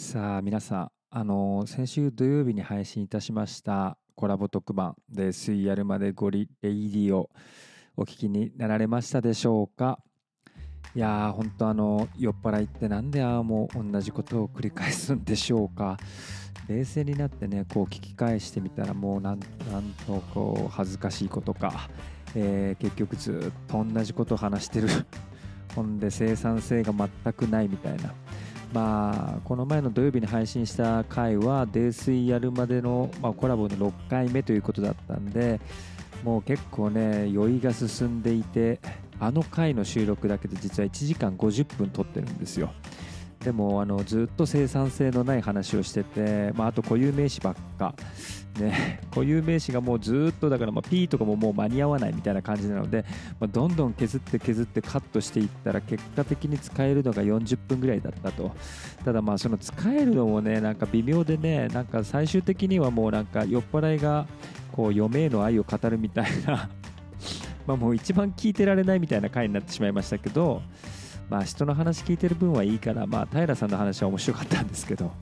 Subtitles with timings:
[0.00, 7.28] さあ皆さんあの先週土曜日に配信いたしましたコラボ特番「で水やるまでゴリレイディ」を
[7.96, 9.98] お聞きになられましたでしょうか？
[10.94, 15.96] いやー本当あの酔っ払いってなんでああもう同じことを繰り返すんでしょうか？
[16.68, 19.40] 冷静になってねこう聞き返してみたらもうなん
[19.72, 21.90] なんとこう恥ずかしいことか、
[22.36, 24.86] えー結局ずっと同じことを話してる。
[25.74, 28.14] ほんで生産性が全くないみたいな。
[28.72, 35.60] まあこの前の土曜日に配信した回は泥酔やるまでの、まあ、コラボの6回目ということだったんで
[36.24, 38.80] もう結構ね酔いが進んでいて
[39.20, 42.72] あの回の収録だけで実は1時間50分撮ってるんですよ。
[43.44, 47.94] でもあのずっと生産性のない話をしてて、まあ、あと固有名詞ばっか、
[48.58, 53.04] ね、 固有名詞がもうずっとだからまあ P とかももう間に合わないみたいな感じなので、
[53.38, 58.50] まあ、どんどん削って削ってカットしていったら結果的に使えるのが40分ぐらいだったと。
[59.04, 64.26] ただまあその使えるのもねなんか微妙でねなんか最終的にはもうなんか酔っ払いが
[64.72, 66.68] こう嫁への愛を語るみたいな。
[67.66, 70.62] まあもう一番聞いてられないみたいな回になってしまいましたけど
[71.28, 75.12] まあ人の話聞いてる分はいいからまあ平さんの話は面白かったんですけど。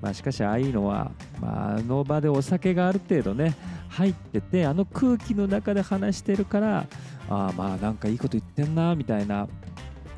[0.00, 3.54] まあしかしああいうのは、まあ、あの場でお酒がある程度ね
[3.88, 6.86] 入っててあの空気の中で話してるから
[7.28, 9.48] ああまあなんかいいこと言ってんなみたいな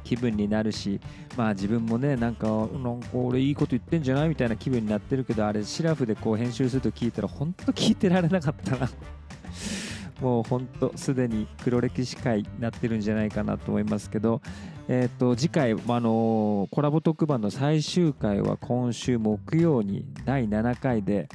[0.04, 1.00] 気分になるし
[1.36, 8.88] まあ自分もねなんかなんか俺いいこと言ってんじゃないみたいな気分になってるけどあれシラフでこう編集すると聞いたら本当聞いてられなかったな。
[10.20, 14.40] もうほんとすでに黒歴史会になってるんじゃないかなと思いますけど、
[14.88, 21.28] えー、と次回、ああのコラボ特番の最終回は今週木曜に第7回で、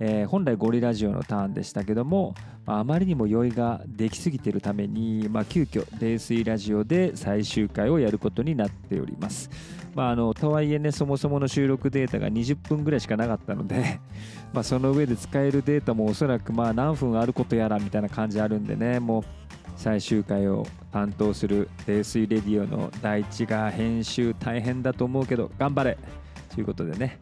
[0.00, 2.34] えー本来ゴリラジオのターンでしたけども、
[2.66, 9.50] あまりにも酔いができすぎているために、まあ、急遽泥酔ラジオで最終回をやることになっております。
[9.94, 13.98] まあ、あのとはいえねそもそもの収録データが20分ぐらいしかなかったので
[14.52, 19.22] まその上で使えるデータもおそらくまあ何分あることやらみたいな感じあるんでねもう
[19.76, 25.98] 最終回を担当する泥酔レディオの第一が編集大変だと思うけど頑張れ
[26.54, 27.18] ということでね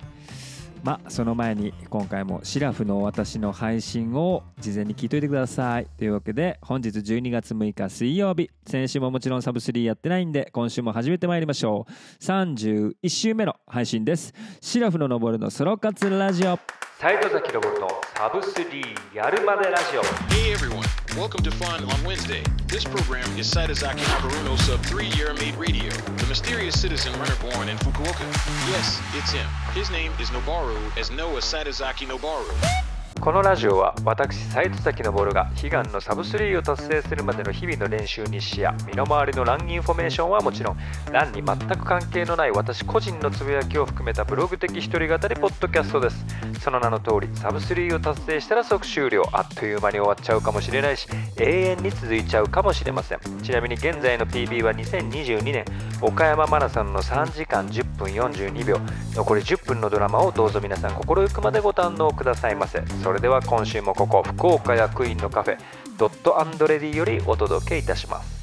[0.86, 5.88] まあその前に今回もシラフの私の配信を事前に聞いといてください。
[5.98, 8.50] というわけで本日12月6日水曜日。
[8.64, 12.22] 先週ももちろんサブスリーやってないんで今週も始めてまいりましょう。
[12.22, 14.32] 31週目の配信です。
[14.60, 16.56] シラフの登るのソロ活ラジオ。
[17.00, 20.01] 斉藤崎登るのサブ3やるまでラジオ
[20.31, 20.85] Hey everyone,
[21.17, 22.43] welcome to Fun on Wednesday.
[22.67, 27.67] This program is Saitozaki Noburuno Sub 3 Year Made Radio, the mysterious citizen runner born
[27.69, 28.25] in Fukuoka.
[28.69, 29.47] Yes, it's him.
[29.73, 32.94] His name is Nobaru, as Noah Saitozaki Nobaru.
[33.20, 40.76] このラジオは私西戸崎昇が悲願のサブ3を達成するまでの日々の練習日誌や身の回りのランインフォメーションはもちろん
[41.10, 46.24] ランに全く関係のない私個人のつぶやきを含めたブログ的一人語りポッドキャストです。
[46.60, 49.24] その名の通りサブ3を達成したら即終了。
[49.32, 53.20] あっという間に終わっちゃうかもしれないし永遠に続いちゃうかもしれません。
[53.42, 55.64] ちなみに現在の PB は2022年
[56.00, 58.78] 岡山マラソンの3時間10分42秒。
[59.14, 62.80] 残り10分のドラマをどうぞ皆さん心ゆくまでご堪能くださいませ。
[63.06, 65.58] それでは今週もここ福岡役員のカフェ
[65.96, 68.36] ドットアンドレディよりお届けいたします。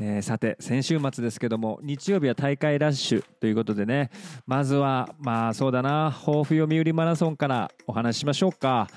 [0.00, 4.10] えーさて先週末ですけども日曜日は大会ラッシュということでね
[4.46, 8.88] まずはまあそうだな抱負読売マラソンからお話ししましょうか。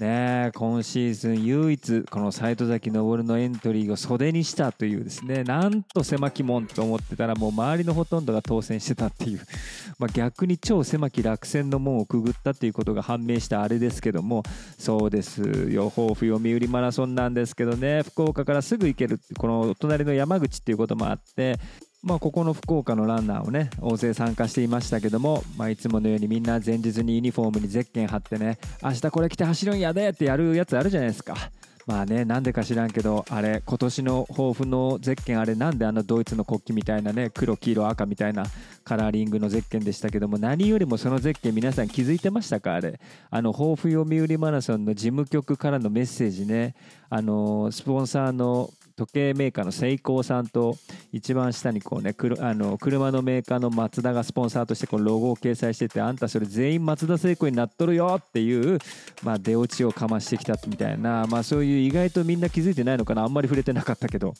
[0.00, 9.40] ね今シーズン唯一この斉藤崎昇のエントリーを袖にしたというですねなんと狭き門と思ってたらもう周りのほとんどが当選してたっていう、
[9.98, 14.42] まあ、逆に超狭き落選の門をくぐったっていうことが判明したあれですけども
[14.78, 15.90] そうですよ。
[15.90, 21.58] 抱負読売マラソンなんですけどね福岡からすぐ行けるこの隣の山口っていうこともあって
[22.02, 31.36] まあ、ここの福岡のランナーをね大勢参加していましたけども、まあ、いつものようにみんな前日にユニフォームにゼッケン貼ってね明日これ着て走るんやでってやるやつあるじゃないですか。
[31.84, 38.44] まあねなんでか知らんけどあれ今年の抱負のゼッケンあれなんであのドイツの国旗みたいなね黒黄色赤みたいな
[38.84, 42.74] カラーリングのゼッケンでしたけども何よりもそのゼッケン皆さん気づいてましたか？
[42.74, 43.00] あれ。
[43.30, 46.76] あの抱負読売マラソンの事務局からのメッセージね。
[47.10, 50.76] あのスポンサーの時計メーカーのセイコーさんと
[51.12, 58.78] 一番下にこうねあの車のメーカーのマツダがスポンサーとしてこのロゴを掲載しててあんたそれ全員マツダセイコーになっとるよっていう、
[59.22, 63.24] まあ、出落ちをかましてきたみたいな、まあ、そういう意外とみんな気づいてないのかな。
[63.24, 64.34] あんまり触れてなかったけど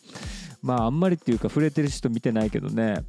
[0.62, 3.05] まああんまりっていうか触れてる人見てないけどね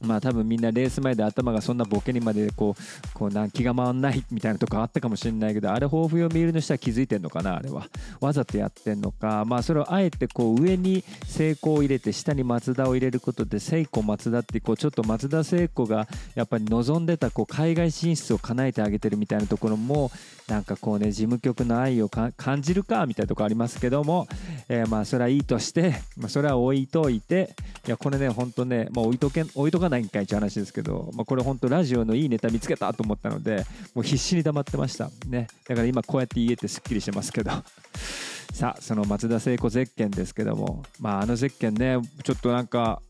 [0.00, 7.86] まあ多分みんなレース前で頭がそんなボケにまでこうこうな気が回んないみたいなとこあったかもしれないけどあれ抱負読み入りの人は気づいてんのかなあれは。
[8.20, 9.44] わざとやってんのか。
[9.44, 20.10] まあそれをあえてこう上に成功を入れて下に松田を入れることで聖子松田ってこうちょっと松田聖子がやっぱり望んでたこう海外進出を叶えてあげてるみたいなところも
[20.48, 24.26] なんかこうね事務局の愛を感じるかみたいなとこありますけども、
[24.68, 27.54] えー、まあそれはいいとして、まあ、それは置いといて
[27.86, 33.64] いやこれね本当ね、まあ、置いとけ置いとかないんかいって話ですけど、まあ、これ本当ラジオのいいネタ見つけたと思ったので
[33.94, 35.10] もう必死に黙ってました。
[35.26, 35.48] ね。
[35.66, 37.50] だから今こうやって言えてすっきりしてますけど。
[38.52, 40.82] さあその松田聖子ゼッケンですけども。
[41.00, 43.02] まああのゼッケンねちょっとなんか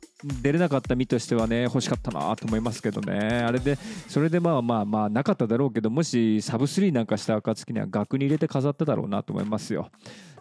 [0.43, 3.19] 出れなかった身としてはね欲しかったなと思いますけどね。
[3.19, 3.79] あれで
[4.09, 9.91] それでまあまあまあなかっただろうけどもしサブ3なんかした暁には額に入れて飾っただろうなと思いますよ。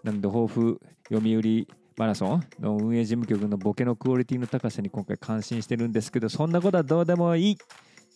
[0.04, 2.44] なんで抱負読売マラソン？
[2.59, 7.57] の運営事務局のボケのクオリティの高さに今回感心してるんですけどそんなことはどうでもいい。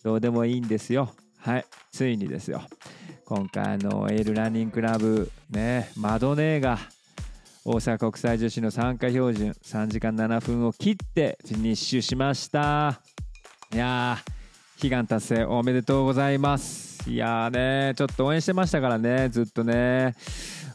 [0.03, 1.09] どうでもいいんですよ。
[1.39, 1.65] はい。
[1.91, 2.61] ついにですよ。
[3.25, 6.77] 今回のエールランニングクラブねマドネーが
[7.65, 13.01] 大阪国際女子の参加標準3時間7分を切ってフィニッシュしました。
[13.73, 17.09] いやー悲願達成おめでとうございます。
[17.09, 20.13] いやーねちょっと応援してましたからねずっとね。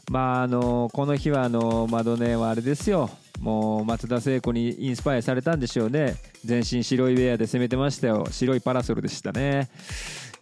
[0.09, 3.09] まああのこの日はあのマドネーはあれですよ。
[3.41, 6.15] もう松田聖子にインスパイアされたんでしょうね。
[6.43, 8.25] 全身白いウェアで攻めてましたよ。
[8.31, 9.69] 白いパラソルでしたね。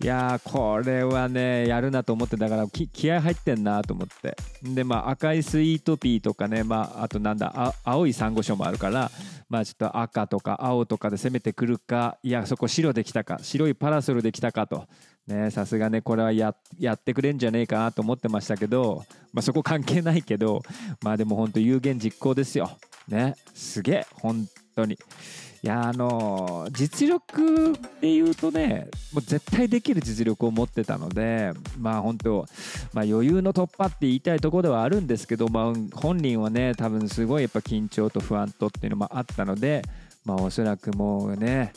[0.02, 4.38] いやこれはねやるなと思ってだから気合入ってんなと思って。
[4.62, 9.10] でまあ赤いスイートピーとかねまああとなんだ青いサンゴ礁もあるから
[9.50, 14.86] まあちょっと赤とか青とかで攻めてくるかいやそこ白できたか白いパラソルできたかと。
[15.28, 16.54] ねさすがねこれはや
[16.94, 20.62] ってくれんじゃねえかなと思ってましたけど、まあ、そこ関係ないけど
[21.02, 22.70] まあでも本当有言実行ですよ。
[23.08, 24.98] ねすげえ本当に。
[25.64, 32.46] いやあの実力で言うとねもう絶対できる実力を持ってたのでまあ本当、
[32.94, 39.82] まあ、余裕の突破って言いたいところではあるんですけど、まあ、本人はね多分すごいやっぱ緊張と不安とっていうのもあったので
[40.24, 41.74] まあおそらくもうね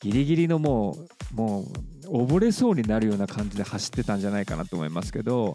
[0.00, 0.96] ギリギリのも
[1.32, 1.64] うもう
[2.10, 5.54] 溺れそうになるような感じで走ってたんじゃないかなと思いますけど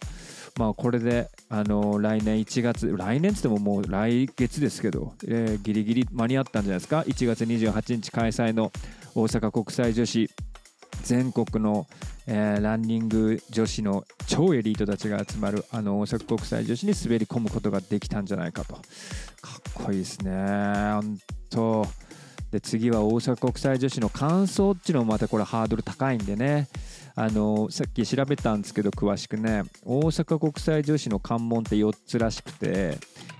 [0.57, 8.71] まあ、これで、あの来年1月、来年つってももう来月ですけど、えー、ギリギリ間に合ったんじゃないですか、1月28日開催の
[9.15, 10.29] 大阪国際女子
[11.03, 11.87] 全国の、
[12.25, 18.75] えー、ランニング女子の超エリートたちが集まるあの大阪国際女子に滑り込むことができたんじゃないかと。
[18.75, 18.81] かっ
[19.73, 20.31] こいいですね。
[20.31, 21.17] 本
[21.49, 21.87] 当
[22.55, 26.69] で次は大阪国際女子の完走っていうのもまたこれハードル高いんでね。
[27.13, 29.63] あのさっき調べたんですけど詳しくね。
[29.83, 32.97] 大阪国際女子の関門って4つらしくて、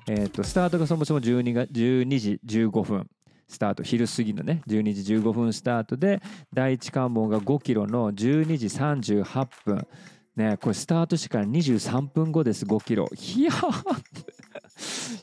[0.08, 3.10] えーと、スタートがそもそも 12, が12時15分。
[3.48, 4.62] スタート昼過ぎのね。
[4.68, 6.22] 12時15分スタートで
[6.54, 9.88] 第1関門が5キロの12時38分。
[10.36, 13.08] ねこれスタートしてから23分後です5キロ。
[13.38, 13.52] いや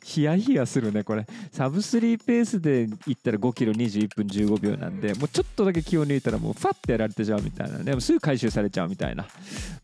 [0.02, 1.26] ヒヤヒヤするね、これ。
[1.52, 9.26] サブスリーペースで行ったら5キロ21分15秒なんで、もうちょっとだけ気を抜いたらもうファッてやられてちゃうみたいなね、すぐ回収されちゃうみたいな。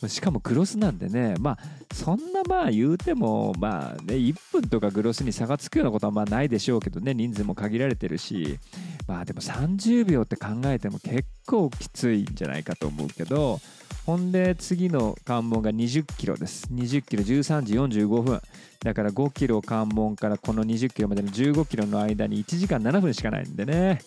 [0.06, 1.58] しかもクロスなんでね、まあ、
[1.94, 8.58] そんなまあ言うても、まあね、1分とかグロスに差がつくようなことはまあないでしょうけどね、人数も限られてるし、
[9.06, 13.60] まあでも30秒って考えても結構きついんじゃないかと思うけど、
[14.06, 16.66] ほんで次の関門が20キロです。
[16.72, 18.40] 20キロ13時45分。
[18.80, 24.00] だから5キロ関門からこの20キロまでの15キロの間に1時間7分しかないんでね。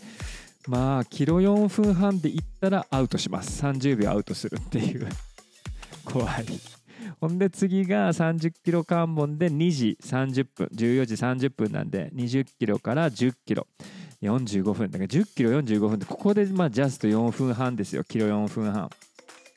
[0.67, 3.63] まあ、キロ4分半で行ったらアウトします。
[3.63, 5.07] 30秒アウトするっていう。
[6.05, 6.45] 怖い。
[7.19, 13.67] ほんで次が30キロ関門で2時30分、14時30分なんで20キロから10キロ。
[14.21, 18.89] 45分だから10キロ45分でここでまあジャスト4分半ですよキロ4分半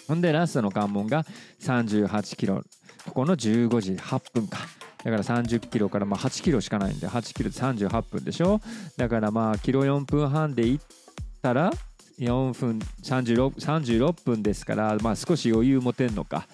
[0.07, 1.25] ほんでラストの関門が
[1.61, 2.63] 38キロ。
[3.07, 4.59] ここの15時8分か。
[5.05, 8.61] だから30キロからまあ8キロしかないんで8キロで38分でしょ。
[8.97, 10.85] だからまあキロ4分半で行っ
[11.43, 11.73] たら
[12.19, 16.47] 4分 36, 36分ですからまあ少し余裕持てんのか。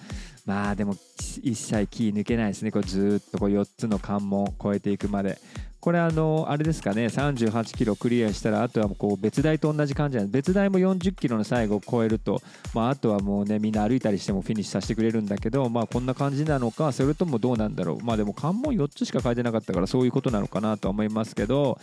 [0.45, 0.95] まあでも
[1.43, 2.71] 一切気抜けないですね。
[2.71, 5.39] これずっとこう4つの関門超えていくまで。
[5.81, 12.39] これあのあれですかね38キロクリアしたらあとはこう別台と同じ感じなんで別台も40キロの最後を超えると、
[12.75, 18.03] まあ、あとはもうねみんな歩いたりしてもフィニッシュさせてくれるんだけどまあこんな感じなのかそれともどうなんだろう。
[18.03, 21.79] まあでも関門4つしか書いてなかったからそういうことなのかなと思いますけど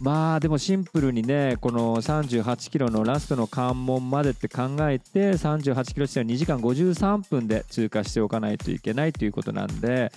[0.00, 10.12] まあでもシンプルにねこの38キロのラストの関門までって考えて38キロ地点は2時間53分で通過しておかないといけないということなんで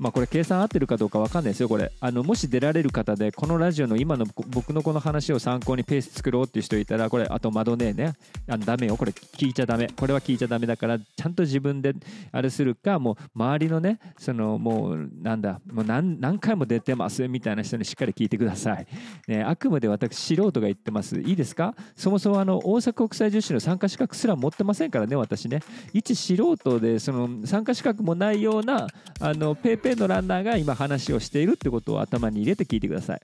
[0.00, 1.92] まあこれ計算合ってるかどうかわかんないですよこれ。
[2.00, 8.14] あのもし出られる方でこのラジオの今の僕のこの話を参考にペース作ろうっていう人いたらこれあと窓ねね。
[8.48, 8.96] あのダメよ。
[8.96, 9.88] これ聞いちゃダメ。
[9.88, 11.94] これは聞いちゃダメだからちゃんと自分で
[12.32, 18.86] あれするかもう周りのねそのもうなんだもう何何回も出てますみたいな人にしっかり聞いてください、
[19.28, 21.20] ね、あくまで私素人が言ってます。
[21.20, 21.74] いいですか？
[21.94, 25.60] そもそもあの大阪国際女子の参加資格すら持ってませんからね私ね。
[25.92, 28.86] 一素人でその参加資格もないような
[29.20, 33.20] あのペーペーのランナーが今話をしているってことを頭に入れて聞いてください。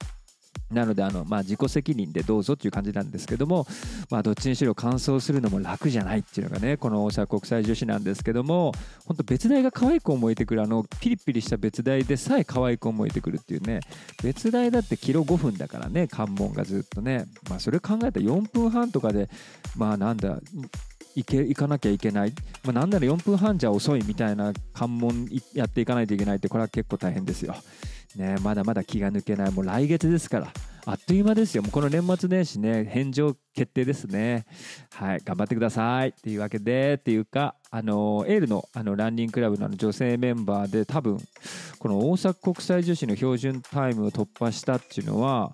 [0.72, 3.66] なのであの、まあ、自己責任でどうぞっていう感じなんですけども、
[4.10, 8.72] まあ、どっちにしろ完走するのも楽じゃないっていうのがねこの大阪国際女子なんですけども
[9.04, 13.80] 本当別大が可愛く思えてくるあのピリピリした別大でさえ可愛く思えてくるっていうね
[14.22, 19.28] 別大だってキロ5分だからね関門がずっとね、まあ、それ考えたら4分半とかで
[19.76, 20.40] まあなんだ
[21.16, 22.32] 行け行かなきゃいけない、
[22.62, 27.56] まあ、なんなら4分半じゃ遅いみたいな関門やっていかないといけないってこれは結構大変ですよ。
[28.16, 29.52] ね、まだまだ気が抜けない。
[29.52, 30.48] もう来月ですから。
[30.88, 31.62] あっという間ですよ。
[31.62, 34.46] もうこの年末年始ね返上決定ですね。
[34.94, 36.10] はい頑張ってください。
[36.10, 41.18] っていうわけでっていうかあのエールのあのランニングクラブの女性メンバーで多分
[41.78, 45.52] この大阪国際女子の標準タイムを突破したっていうのは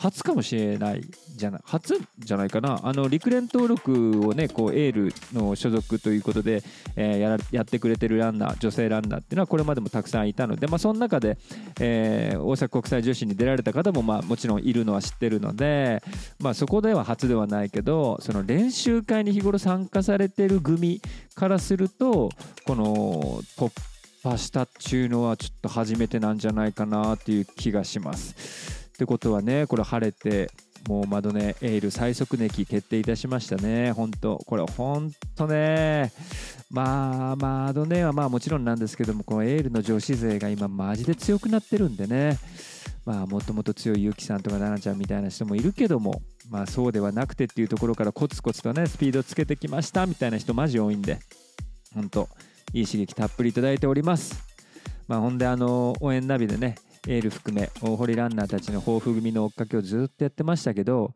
[0.00, 1.02] 初かもしれない
[1.36, 6.62] じゃない初じゃないかなあの陸連登録をねこうエールの所属ということで、
[6.96, 11.36] えー、やらやってくれてるランナー女性ランナーっていうのはこれまでもたくさんいたので、まあ、その中で、
[11.80, 16.02] えー、大阪国際女子に出られた方も、まあ、もちろんいるのは知ってるので、
[16.38, 21.02] まあ、そこでは初ではないけどその練習会に日頃参加されてる組
[21.34, 22.30] からすると
[22.64, 23.70] この突
[24.22, 28.79] 破したっていうのはちょっと初めてなんじゃないかなっていう気がします。
[29.00, 30.50] ってことはね、これ晴れて、
[30.86, 33.92] もう窓ね、エール最速ネキ決定いたしましたね。
[33.92, 36.12] 本当これ本当ね、
[36.70, 42.38] まあ、窓ねはまあもちろんなんですけども、このエールの女子勢が今マジで強くなってるんでね、
[43.06, 51.20] まあもともと強いゆきさんとか奈々ちゃんみたいな人もいるけども、まあそうではなくてっていうところからコツコツとね、スピードつけてきましたみたいな人マジ多いんで、
[51.94, 52.28] 本当
[52.74, 54.44] いい刺激たっぷりいただいております。
[55.08, 56.74] まあほんであの、応援ナビでね、
[57.08, 61.14] エール含め大堀ランナーたちの抱負組の追っかけをずっとやってましたけど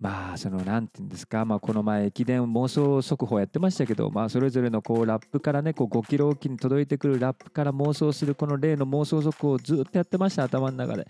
[0.00, 11.06] まあその何て言うんですか、まあ、この前駅伝妄想速報やってましたけど、まあ、それぞれのこうラップからねこう5キロおきに届いてくるラップから妄想するこの例の妄想速報をずっとやってました頭の中で。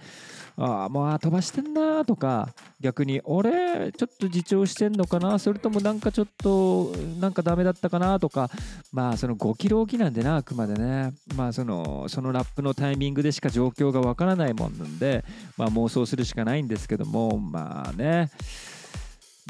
[0.61, 2.49] ああもう飛ばしてんなとか
[2.81, 8.51] 逆に俺ちょっと自重してんのかなそれともなんかちょっとなんかダメだったかなとか
[8.91, 11.13] まあその5キロおきなんでなあくまでね。
[11.37, 15.25] まあそのそのラップのタイミングでしか状況がわからないもんなんで、
[15.57, 18.31] まあ、妄想するしかないんですけどもまあね。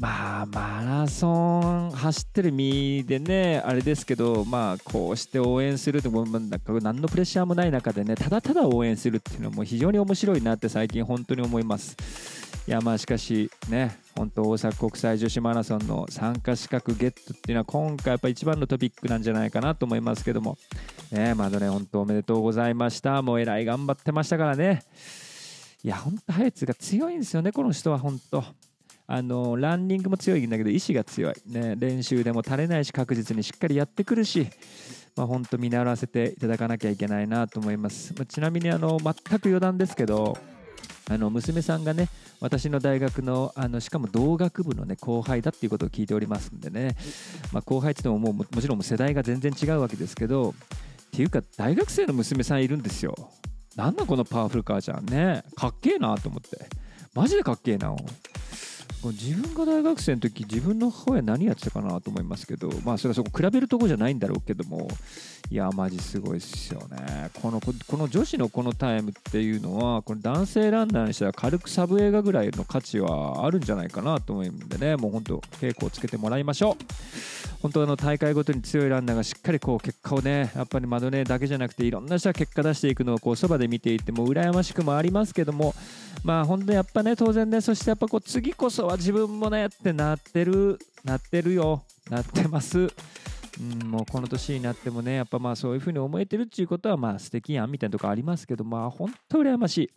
[0.00, 1.28] まあマラソ
[1.88, 11.96] ン走ってる身でねあれですけどまあこうして応援するってもなんか何のプレッシャーもない中でねただただ応援するっていうのも非常に面白いなって最近本当に思います。
[12.68, 20.58] いやまあしかしね本当大阪国際女子マラソンの参加資格ゲットっていうのは今回やっぱ一番のトピックなんじゃないかなと思いますけども。
[21.10, 23.20] ねまだね本当おめでとうございました。
[23.22, 24.82] もうえらい頑張ってましたからね。
[25.82, 28.44] いや本当ハヤツが強いんですよねこの人は本当。
[29.10, 34.46] あのランニングも強いんだけど意志が強い、ね、練習でも垂れないし確実にしっかりやってくるし、
[35.16, 40.36] まあ、本当見習わせていただかなきゃいけないなと思います、まあ、ちなみにあの全く余談ですけど
[41.10, 46.94] あの娘さんがね私の大学のあのしかも同学部の、ね、後輩だっていうことを聞いておりますんでね、
[47.50, 50.54] まあ、後輩って言ってももうもちろん世代が全然違うわけですけどっ
[51.12, 53.14] ていうか大学生の娘さんいるんですよ。
[53.74, 55.06] なんだこのパワフルカーじゃん。
[55.06, 56.68] ねかっけえなと思って。
[57.14, 57.96] マジでかっけえな
[59.04, 64.88] 自分が大学生の時自分の母親何やってたかなと思いますけどまあそれはそこ比べるとこじゃないんだろうけども
[65.50, 67.30] いやマジすごいっすよね。
[67.40, 74.96] このこの女子のこのタイムっていうのはこの男性ランナーにしたら軽くサブ映画ぐらいの価値はあるんじゃないかなと思うんでね。
[74.96, 76.84] もう本当稽古をつけてもらいましょう。
[77.62, 85.74] 本当の大会ごとに強いランナーがしっかりこう結果をねやっぱり窓ねだけじゃなくていろんな人が結果出していくのをこうそばで見ていても羨ましくもありますけども
[86.22, 91.84] まあ本当やっぱね当然ねそしてやっぱこう次こそは自分もねってなってるなってるよ。
[92.10, 92.88] なってます。
[93.60, 99.90] うん、もうこの年になってもねやっぱまあそういうふうに思えてるっていうことはまあ素敵やんみたいなとこありますけどまあ本当羨ましい、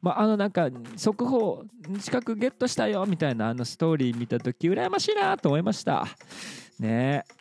[0.00, 1.64] まあ、あのなんか速報
[2.00, 6.06] 近くゲットしたよみたいなあのストーリー見た時羨ましいなと思いました。
[6.78, 7.24] ね。
[7.28, 7.37] え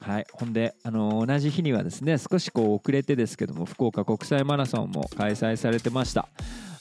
[0.00, 6.28] はい、ほんで、あの同じ日にはですね少しこう遅れてですけども福岡国際マラソンも開催されてました。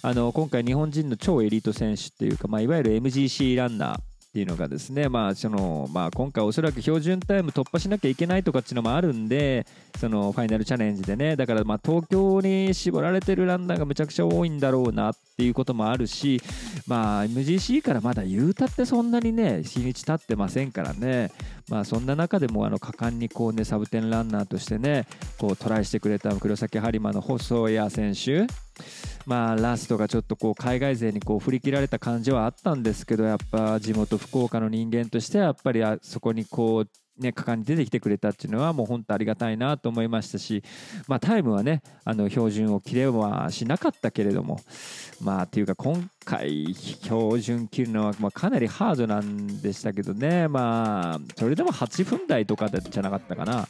[0.03, 4.01] あの今回日本人の超エリート選手っていうか、まあ、いわゆる MGC ランナーっ
[4.37, 9.65] ていうのがですね、まあそのまあ、今回おそらく標準タイム突破しなきゃいけないとかっていうのもあるんで
[9.99, 16.39] そのファイナルチャレンジでねだからまあ東京に絞られてるランナーがむちゃくちゃ多いんだろうなっていうこともあるし、
[16.85, 21.31] まあ、MGC からまだ言うたってそんなにね日にち経ってませんからね、
[21.69, 25.05] まあ、そんな中でもあの果敢にこう、ね、サブテンランナーとしてね
[25.37, 28.47] こうトライしてくれた黒崎播磨の細谷選手。
[29.25, 40.63] まあ、ラストがちょっとこう海外勢にこう振り切られた感じはあったんですけどやっぱ地元福岡の人間としてはやっぱりあそこにこうね、果敢に出てきてくれたっていうのはもう本当ありがたいなと思いましたし、
[41.07, 44.59] まあ、タイムはねあの標準を切れはしなかったけれども
[45.21, 53.67] まあというか今回標準切るのはまかなりハードなんでしたけどねまあそれでも8分台とかじゃなかったかな。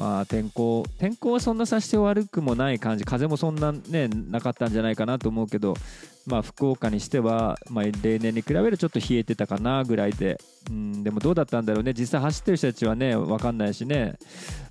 [0.00, 5.74] まあ、天候天候はそんなさして悪くもない感じ風もそんなねなかったんじゃないかなと思うけど、
[6.26, 10.40] まあ、福岡にしては、まあ、例年に比べるとちょっと冷えてたかなぐらいで、
[10.70, 14.14] うん、でもどうだったんだろうね実際走ってる人たちはね分かんないしね、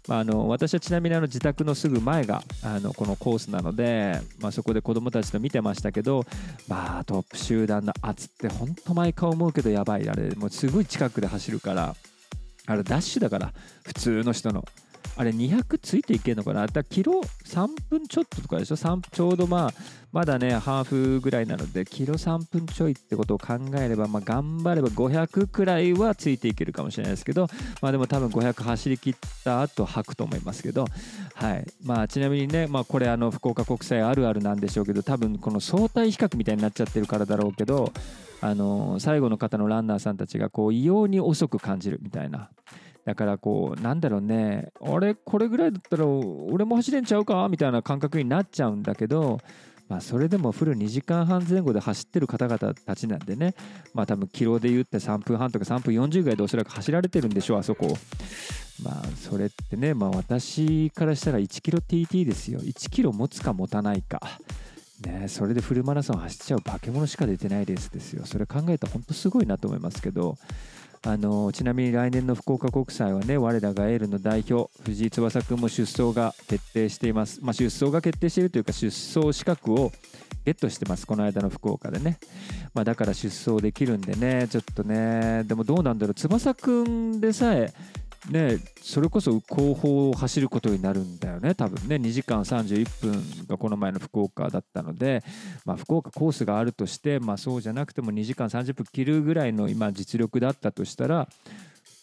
[0.08, 6.26] まあ、あの私はちなみにあの自宅のすぐ前があのこのコースなので、まあ、そこで子供たちと見てましたけど、
[6.68, 11.96] まあ、トップ集団の圧って本当毎回思うけどやばいあれもうすごい近くで走るから
[12.66, 14.66] あれダッシュだから普通の人の。
[15.16, 16.66] あれ200ついていけるのかな？
[16.68, 18.78] だキロ3分ちょっととかでしょ？
[18.78, 19.74] ちょうどまあ
[20.12, 27.48] まだねハーフぐらいなのでキロ3分ちょいってことを考えれば、まあ、頑張れば500くらいはついていけるかもしれないですけど
[27.82, 30.86] まあでも多分500走り切った後吐くと思いますけど
[31.36, 31.68] はい。
[31.84, 37.92] まあちなみにねまあこれあの福岡国際あるあるなんでしょうけど多分この相対比較みたいになっちゃってるからだろうけど
[38.42, 42.50] あの最後の方のランナーさんたちがこう異様に遅く感じるみたいな
[43.10, 47.48] だからこうなんだろうねあれこれぐらいだったら俺も走れんちゃうか？
[47.50, 49.40] みたいな感覚になっちゃうんだけど
[49.88, 53.56] まあ、それでもフル2時間半前後で走ってる方々たちなんでね、
[53.96, 57.98] まあ多分キロで言って3分半とか3分40ぐらいでおそらく走られてるんでしょう、あそこ。
[58.84, 62.60] まあそれってね、まあ私からしたら1キロ TT ですよ。
[62.60, 64.22] 1キロ持つか持たないか。
[65.08, 68.28] ね、それでフルマラソン走っちゃう化け物しか出てないレースですよ。
[68.28, 70.38] それ考えたら本当すごいなと思いますけど、
[71.02, 79.92] あのちなみに来年の福岡国際はね我らがエールの代表藤井翼君も出走が決定しています、まあ、出走が決定しているというか出走資格を
[80.46, 82.18] ゲットしてますこの間の福岡でね、
[82.74, 85.44] まあ、だから出走できるんでねちょっとね。
[85.46, 86.14] でもどうなんだろう。
[86.14, 87.74] 翼くんでさえ
[88.30, 95.24] ね、それこそ後方を走ることになるんだよね、多分ね、2時間31分がこの前の福岡だったので、
[95.66, 101.30] まあ、福岡コースがあるとして、まあ、そうじゃなくても2時間30分切るぐらいの今、実力だったとしたら、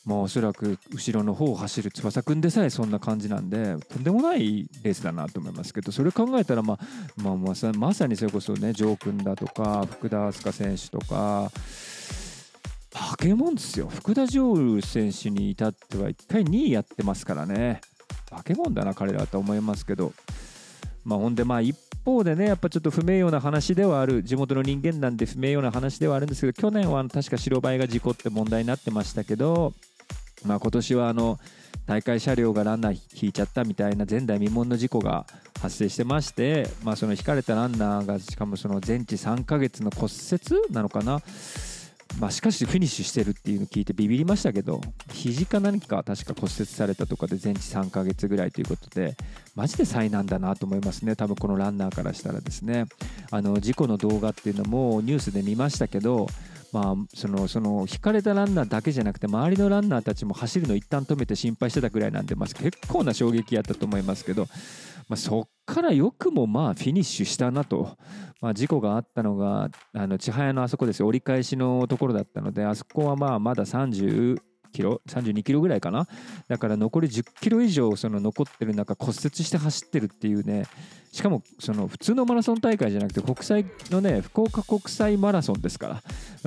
[0.06, 6.78] もうおそらく後ろの方を走る翼くんでさえそんな感じなんでとんでもないレースだなと思いますけどそれ考えたら、まあ
[7.16, 11.50] まあ、まさにそれこそねジョー君だとか福田明日香選手とか
[12.96, 13.88] 化け物ですよ。
[13.88, 17.82] 福田ジョール選手に至っては1回2位やってますからね。
[18.30, 20.14] 化け物だな彼らと思いますけど。
[21.04, 24.22] まあほんでまあ一方でねやっぱちょっと不名誉な話ではある。
[24.22, 29.74] 地元の人間なんで不名誉な話ではあるんですけど去年は確か白バイが事故って問題になってましたけど
[30.44, 31.38] まあ今年はあの
[31.86, 35.26] 大会車両がランナー引いちゃったみたいな前代未聞の事故が
[35.60, 41.20] 発生してまして、まあ、その引かれたランナーがしかもその全治3ヶ月の骨折なのかな。
[42.18, 44.80] まあ、しかしフィニッシュしてるっていうのを聞いてビビりましたけど
[45.12, 49.16] 肘か何か確か骨折されたとかで全治3ヶ月ぐらいということで
[49.54, 51.14] マジで災難だなと思いますね。
[51.14, 52.86] 多分このランナーからしたらですね。
[53.30, 56.26] あの事故の動画っていうのもニュースで見ましたけど
[56.72, 64.46] まあ、そのその引かれたランナーだけじゃなくて周りのランナーたちも走るの一旦止めて心配してたぐらいなんで、まあ、結構な衝撃やったと思いますけど、
[65.08, 67.96] まあ、そっからよくもまあフィニッシュしたなと、
[68.40, 74.38] まあ、事故があったのがあの千早のあそこです折り返しのところだったのであそこはまあまだ30
[74.72, 76.06] キロ32キロぐらいかな。
[76.48, 80.66] だから残り10キロ以上その残ってる中骨折して走ってるっていうね。
[81.12, 86.02] しかもその普通のマラソン大会じゃなくて国際のね福岡国際マラソンですから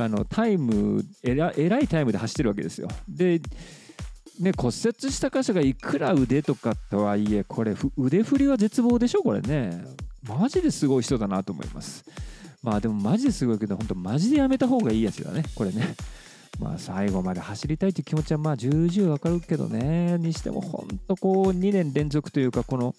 [0.06, 2.88] あのタイムえらえらいタイムで走ってるわけですよ。
[3.08, 3.41] で
[4.39, 4.73] ね、骨折
[5.12, 9.84] した箇所がいくら腕とかとはいえこれ腕振りは絶望でしょこれね。
[10.28, 12.06] マジですごい人だなと思います。
[12.63, 15.93] まあでもマジですごいけど本当マジでやめた方がいいやつだねこれね。
[16.58, 20.17] まあ最後まで走りたいという気持ちはまあ重々わかるけどね。
[20.17, 22.95] にしても本当こう2年連続というかこの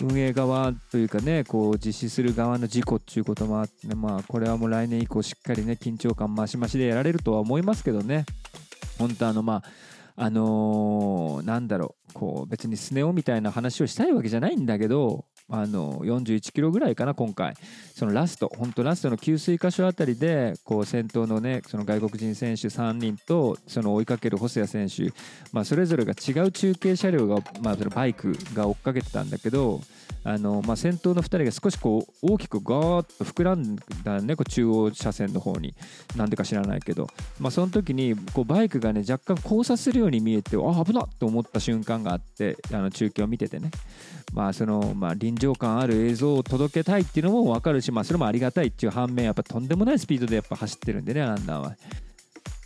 [0.00, 8.24] 運営側というかねこう実施する側の事故っていうこともあって、ね、まあこれはもう来年以降しっかりね緊張感増し増しでやられるとは思いますけどね。
[8.98, 9.62] 本当あのまあ
[10.16, 17.54] あのー、なんだろうこう別にスネ夫みたいな話をしたいわけじゃないんだけどあの41キロぐらいかな今回。
[17.94, 25.14] そのラスト本当ラストの給水箇所あたりでこう先頭のねその外国人選手3人とその追いかける細谷選手、
[25.52, 29.80] まあ、それぞれが違う中継車両が、まあ、そのバイクが追っかけてたんだけど
[30.24, 35.74] あの、まあ、先頭の2人が少しこう大きくガーッと膨らんだねこう中央車線の方に
[36.16, 37.06] なんでか知らないけど、
[37.38, 43.70] まあ、その時にこうバイクがね若干交差するように見えてあ危なっと思った瞬間があってあの中継を見ててね、
[44.32, 51.76] まあそのまあ、臨場感ある映像を届けたいっていうのも分かるし、まあ、それもありがたいっていう反面やっぱとんでもないスピードでやっぱ走ってるんでねランナーは。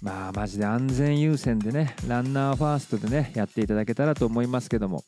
[0.03, 5.05] まあマジで安全優先でねランナーファーストでねやっていただけたらと思いますけども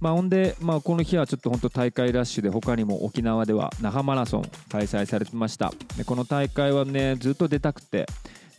[0.00, 5.72] まあ、ほんで、まあ、この日はちょっと本当大会ラッシュで他にも沖縄では那覇マラソン開催されてました。
[5.96, 8.06] でこの大会はねずっと出たくて。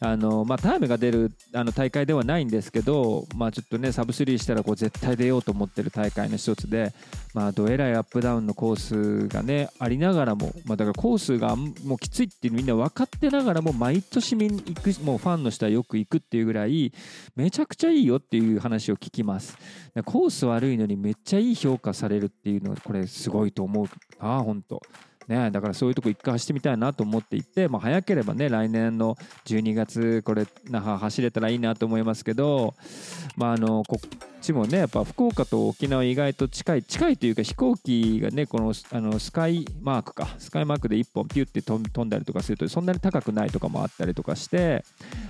[0.04, 6.92] あのまあ、タイムが出るあの大会ではないんですけど、まあ、ちょっとねサブ3したらこう絶対出ようと思ってる大会の一つで、
[7.36, 16.92] まあ、どえらいアップダウンのコースがねありながらも、まあ、だからコースがもうきついってみんな分かってながらも毎年みん行くもうファンの人はよく行くっていうぐらい
[17.36, 19.56] めちゃくちゃいいよっていう話を聞きます。
[20.06, 23.86] コース悪いのにめっちゃいい評価されるっていうのはこれすごいと思う
[24.20, 24.82] ああ本当。
[25.32, 29.16] ね、だからそういうとこ一回走ってみたいなと思っていて、まあ、早ければね来年の
[29.46, 32.74] 12月これ那覇走れたらいいなと思いますけど、
[33.38, 33.98] まあ、あのこ
[34.42, 44.84] ちもねやっぱ福岡と沖縄意外と近い近いというか飛行機がねこのあのスカイマークかスカイマークで1本ピュッて飛んだりとかするとそんなに高くないとかもあったりとかして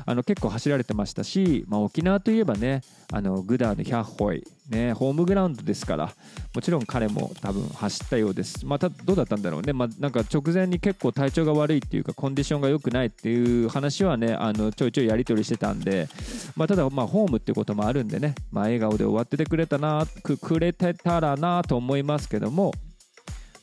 [0.06, 6.14] あの結構走られてましたし、まあ、沖縄といえばねあのグダーのヒャッホイね、ホームグラウンドですから、
[6.56, 8.66] もちろん彼も多分走ったようです。
[8.66, 16.08] またどうだったんだろうね、まあ、なんか直前に結構体調が悪いっていうか、コンディションが良くないっていう話はね、あのちょいちょいやり取りしてたんで、
[16.56, 22.72] まあ、ただ、まあ、ホームっていうこともあるんでね、まあ、笑顔でで終わっててくれたな、くくれてたらなと思いますけども、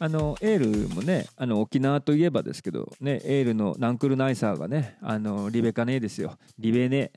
[0.01, 6.39] あのエールもねあの沖縄といえばですけど、ね、エールのナンクルナイサーがねあのリベカネですよ。
[6.59, 7.13] リベネ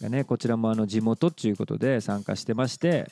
[0.00, 3.10] がねこちらもあの地元っていうことで参加してまして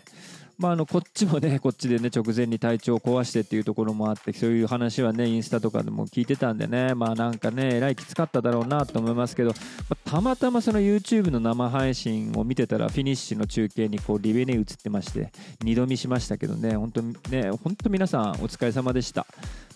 [0.59, 9.51] まあ、あのこっちもね こっちでね直前に体調を壊してっていうところもあってそういう話はねインスタとかでも聞いてたんでねまあなんかねえらいきつかっただろうなと思いますけど、
[9.89, 19.27] まあ、たまたまその YouTube の生配信を見てたらフィニッシュの中継にこうリベネ映ってまして二度見しましたけどね本当ね本当皆さんお疲れ様でした。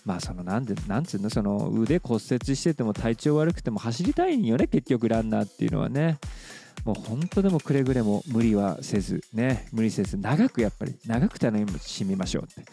[0.05, 6.17] まあそのなんでなんつうのその腕骨折してても体調悪くても走りたいんよね結局ランナーっていうのはね。
[6.85, 12.69] もう本当でもくれぐれも無理はせずね無理せず長くやっぱり長く楽しみましょうって。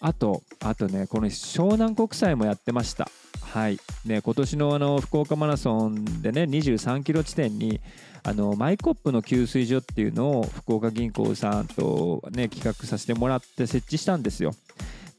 [0.00, 3.08] あとあとねこの湘南国際もやってました。
[3.40, 3.78] はい。
[4.04, 7.80] ね今年のあの福岡マラソンでね23キロ地点に
[8.24, 14.52] あのマイコップの給水所っていうのを福岡銀行さんとね企画させてもらって設置したんですよ。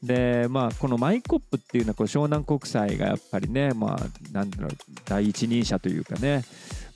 [0.02, 4.70] でまあこのマイコップっていうのはこう湘南国際がやっぱりねまあなんだろう
[5.06, 6.44] 第一人者というかね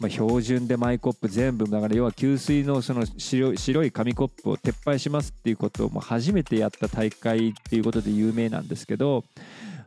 [0.01, 9.25] まあ、標準でマイコップ全部だから要は給水のその白い紙コップを撤廃しますっていうことをもう初めてやった大会っていうことで有名なんですけど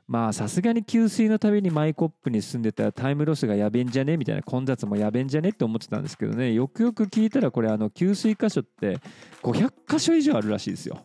[0.08, 8.97] まあさすがに給水のたびにマイコップに住んでたらタイムロスがやべえんじゃねみたいな混雑もやべえんじゃねって思ってたんですけどねよくよく聞いたらこれあの給水箇所って
[9.41, 11.00] 500箇所以上あるらしいですよ。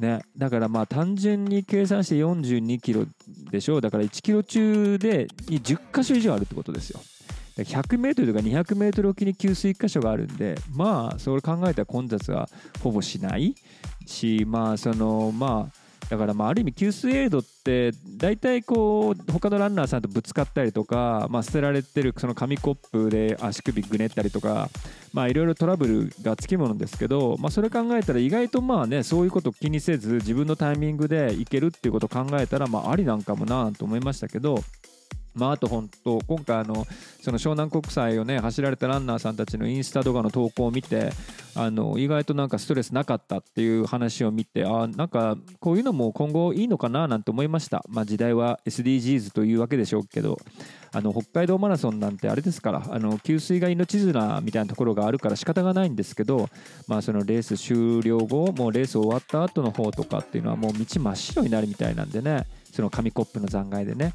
[0.00, 3.06] ね、だからまあ単純に計算して42キロ
[3.50, 7.00] でしょうだから1キロ中で10箇所以上あるってことですよ。
[7.56, 12.48] 100メートルとか200メートル沖に給水箇所があるんで、まあ、それ考えたら混雑は
[12.82, 13.54] ほぼしない
[14.04, 24.70] し、まあ、その、まあ、だからまあある意味給水エイドって大体こう他のランナーさんとぶつかったりとか、まあ、捨てられてるその紙コップで足首ぐねったりとか
[25.14, 34.62] いろいろトラブルがつきものですけど、まあ、それ考えたら意外とまあねそういうこと気にせず自分のタイミングでいけるっていうことを考えたらまあありなんかもなと思いましたけど
[35.36, 36.86] まあ、あと本当、今回あの、
[37.22, 41.12] その湘南国際をね、走られたランナーさんたちのインスタ動画の投稿を見て、
[41.54, 47.82] あの意外となんかストレスなかったっていう話を見て、あなんかこういうのも今後いいのかななんて思いました。
[47.88, 50.38] まあ、時代は SDGs というわけでしょうけど、
[50.92, 56.48] あの北海道マラソンなんてあれですから、あの給水が命綱みたいなところがあるから仕方がないんですけど、
[56.88, 64.12] まあ、そのレース終了後、もうレース終わった後の方とかっていうのはもう道真っ白になるみたいなんでね、その紙コップの残骸でね。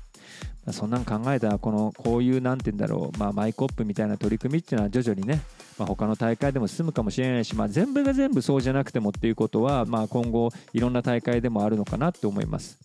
[0.69, 5.41] そんなん考えたらこのこういうなんて言うんだろう、まあ、マイコップみたいな取り組みっていうのは徐々にね、
[5.80, 12.78] まあ、他の大会でも進むかもしれないし、まあ、全部が全部そうじゃなくてもっていうことは、まあ、今後いろんな大会でもあるのかなって思います。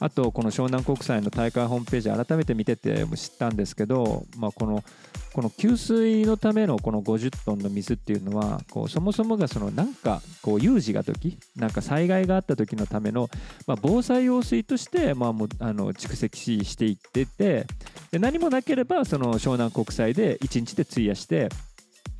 [0.00, 4.84] あとこの湘南国際の大会ホームページ改めて見てて知ったんですけど、まあ、この
[5.34, 13.28] この給水のためのこの50トンの水っていうのはこうそもそもがそのなんかこう有事が時なんか災害があった時のための、
[13.66, 17.66] まあ、防災用水としてまあもあの蓄積していってて
[18.12, 21.48] で何もなければその湘南国際で1日で費やして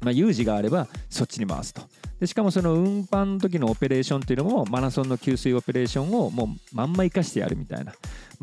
[0.05, 1.83] まあ、有事があればそっちに回すと。
[2.21, 7.93] でしかもその運搬の時のオペレーションっていうのもマラソンの給水オペレーションをもうまんま生かしてやるみたいな。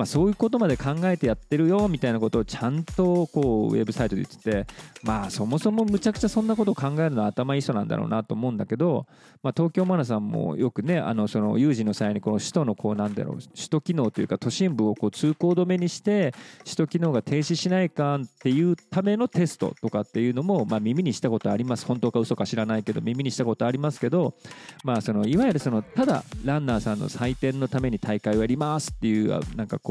[0.02, 4.68] まあ、そういうことまで考えてやってるよみたいなことをちゃんとこうウェブサイトで言ってて
[5.04, 9.06] まあそもそもむちゃくちゃそんなことを考えるのは頭いい人なんだろうなと思うんだけど、
[9.44, 16.34] まあ、東京マラソンもよくねあのその有事の際にこの首都のこうなんだろう首都機能というか都心部をこう通行止めにして
[16.64, 21.86] 首都機能が停止しないかっていうためのテストとかっていうのも、まあ、耳にしたことあります。
[21.86, 24.34] 本当か嘘か知らないけど耳にしたことありますけど、
[24.84, 29.91] まあ、そのいわゆるそのただランナーさんの採点のために大会をやりますっていうなんかこ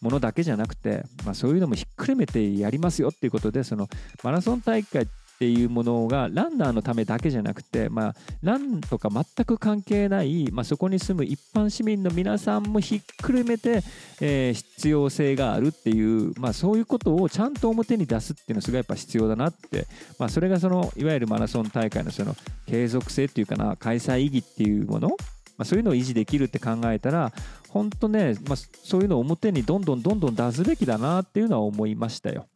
[0.00, 3.88] ものだけじゃなくて、まあ、そういうのもひっくるめてやりますよっていうことでその
[4.22, 5.06] マラソン大会っ
[5.40, 13.82] ていうものがランナーのためだけじゃなくて、まあ、ランとか全く関係ない、まあ、そこに住む一般市民の皆さんもひっくるめて、
[14.20, 19.86] えー、必要性があるっていう、まあ、そういうことをちゃんと表に出すっていうのはすごいやっぱ必要だなって、
[20.18, 22.36] まあ、それがそのいわゆるマラソン大会のその
[22.66, 25.16] 継続性っていうかな開催意義っていうもの
[25.60, 27.34] まあ、そういうのを維持できるって考えたら
[27.68, 32.46] 本当ね、まあ、そういうのを表にどんどんどんどん出すべきだなっていうのは思いましたよ。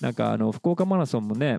[0.00, 1.58] なんかあの福岡マラソンもね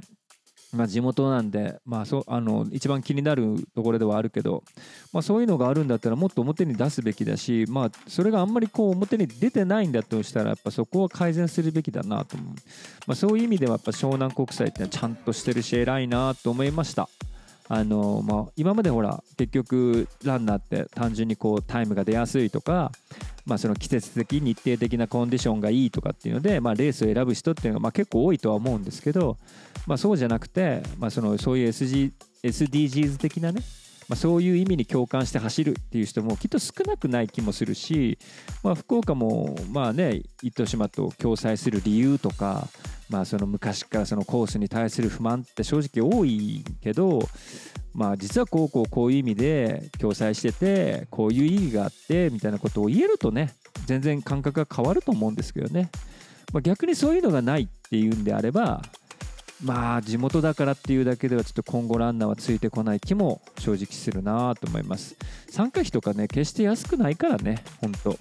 [0.71, 4.63] まあ、地元なんで、まあ、そあの一番気になるところではあるけど、
[5.11, 12.53] まあ、そういうのがあるんだったらもっと表に出すべきだし、まあ、それがあんまりこう表に出てないんだとしたらやっぱそこは改善するべきだなと思う、
[13.07, 17.09] まあ、そういう意味ではやっぱ湘南国際ってちゃんとしてるし偉いなと思いました。
[17.71, 22.91] あのまあ、今までほら結局ランナーって単純にこうタイムが出やすいとか、
[23.45, 29.37] まあ、その季節的日程的なコンディションがいいとかっていうので、まあ、レースを選ぶ人っていうのがまあ結構多いとは思うんですけど、
[29.85, 33.61] まあ、そうじゃなくて、まあ、そのそういう SG SDGs 的なね
[34.09, 38.17] まあ、そういう意味に共感して走るっていう人もきっと少なくない気もするし、
[38.63, 42.67] まあ、福岡もまあね糸島と共催する理由とか、
[43.09, 47.19] まあ、その昔からそのコースに対する不満って正直多いけど、
[47.93, 53.53] まあ、実はこうこうこういう意味で共催しててこういう意義があってみたいなことを言えるとね
[53.85, 55.91] 全然感覚が変わると思うんですけどね、
[56.51, 58.81] まあ、逆にそういうのがないっていうんであれば
[59.63, 65.15] まあ地元だからっていうだけではちょっと今後ランナーはついてこない気も正直するなと思います。
[65.49, 68.17] 参加費とかね決して安くないからね本当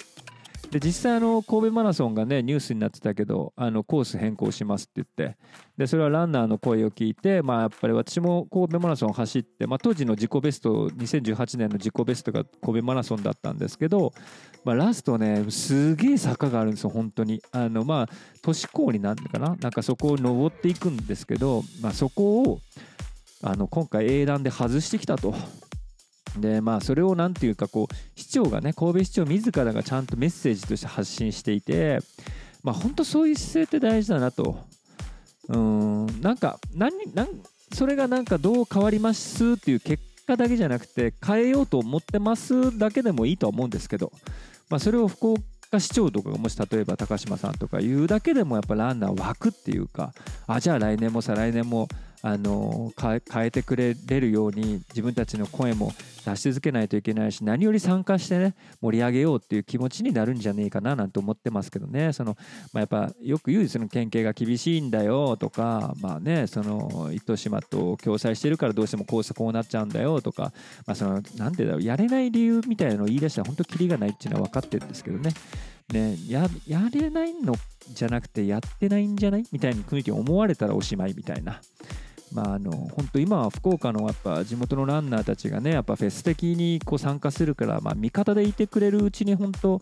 [0.71, 5.39] で実際あの神戸マラソンがねニュースになってたけどあのコース変更しますって言って。
[5.79, 14.13] でそれはランナーの声を聞いてまあやっぱり私も神戸マラソン走って、まあ、当時の自己ベスト2018年の自己ベストが神戸マラソンだったんですけど、
[14.65, 17.41] まあ、ラストねすげえ坂があるんですよ本当に。
[17.53, 18.09] あのまあ
[18.43, 22.61] 都市高になるのかななんかそこを登っていくんですけど、まあ、そこを
[23.43, 25.35] あの今回英断で外してきたと。
[26.37, 31.99] でまあそれを何て言うかこう市長がね神戸市長自らがちゃんとメッセージとして発信していて
[32.63, 34.59] まあ本当そういう姿勢って大事だなと。
[35.49, 37.29] うんなんか何何
[37.73, 44.13] それがなんかどう変わりますっていう結果だけじゃなくて変えようと思ってますだけでもいいとは思うんですけど、
[44.69, 50.13] まあ、それを福岡市長とかがもし例えば高島さんとか言うだけでもやっぱランナー湧くっていうか
[50.47, 51.89] あじゃあ来年も再来年も
[52.23, 55.93] あの変えてくれるように自分たちの声も
[56.27, 62.13] 出し続けないといけないし何より参加してね盛り上げようっていう気持ちになるんじゃねえかななんて思ってますけどね。
[62.13, 62.37] その、
[62.73, 70.53] まあ、やっぱよく言うその県警が厳しいんだよとかまあねその糸島と共催してるからどうしてもこうしてこうなっちゃうんだよとか
[70.87, 75.31] まあそのなんでだろうやれない理由みたいなのを言い出したら本当キリがないっていうのは分かってるんですけどね。
[75.93, 77.55] ねややれないの
[77.95, 79.45] じゃなくてやってないんじゃない？
[79.51, 81.61] みたいに雰囲気思われたらおしまいみたいな。
[82.33, 89.81] まあ、あの本当今は福岡のやっぱ地元のランナーたちがねやっぱフェス的にこう参加するから、まあ、味方でいてくれるうちに本当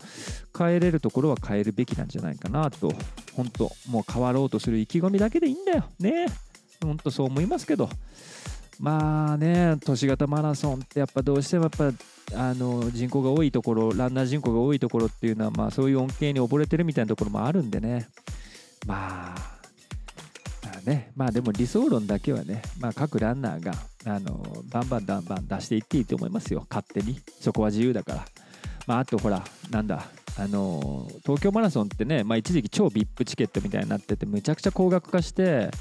[0.57, 2.93] 変えれるところは変えるべきなんじゃないかなと
[3.35, 6.27] 本当もう変わろうとする意気込みだけでいいんだよね。
[6.81, 7.89] 本当そう思いますけど。
[8.79, 11.91] まあね都市型マラソンってやっぱどうしてもやっぱ
[12.35, 18.07] あの人口が多いところランナー人口が多いところっていうのはまあそういう恩恵に溺れてるみたいなところもあるんでね。
[18.85, 19.56] まあ
[20.87, 23.73] ね、まあでも理想論だけはね、まあ、各ランナーが
[24.05, 27.19] あのバンバンバンバン出していっていいと思いますよ、勝手に。
[27.41, 28.25] そこは自由だから。
[28.87, 30.05] まあ、あとほら、なんだ、
[30.39, 35.71] あの東京マラソンってね、まあ、一時期超 VIP チケットみたいになってて、むちゃくちゃ高額化して、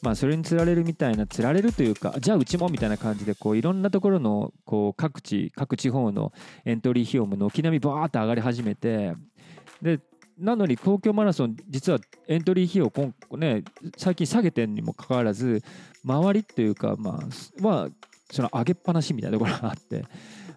[0.00, 6.32] まあ、それにつられるみたいな、つられるというか、じゃあうちもみたいな感じで、こういろんなところのこう各地、各地方の
[6.64, 9.12] エントリー費用も軒並みバーッと上がり始めて、
[9.82, 10.00] で
[10.38, 13.64] なのに東京マラソン実はエントリー費用今、ね、
[13.96, 15.62] 最近下げてるにもかかわらず
[16.04, 17.20] 周りっていうかま
[17.62, 17.88] あは
[18.30, 20.04] その上げっぱなしみたいなところがあって、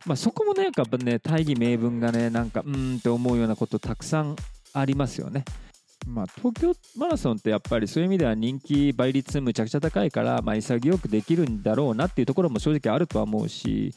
[0.06, 4.36] まあ、そこもねやっぱね大義名分がねなんかうーんって思うようなことたくさん
[4.74, 5.44] ありますよね。
[6.08, 13.94] まあ、東京マラソンってやっぱりそういう意味では人気倍率むちゃくちゃ高いから、まあ、潔くできるんだろうなっていうところも正直あるとは思うし、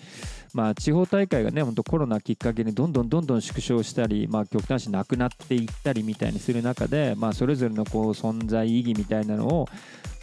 [0.53, 9.69] まあ、地方大会がね本当コロナきっかけにどんどんどんどん縮小したり、まあ、極端しなくなっていったりみたいにする中で、まあ、それぞれのこう存在意義みたいなのを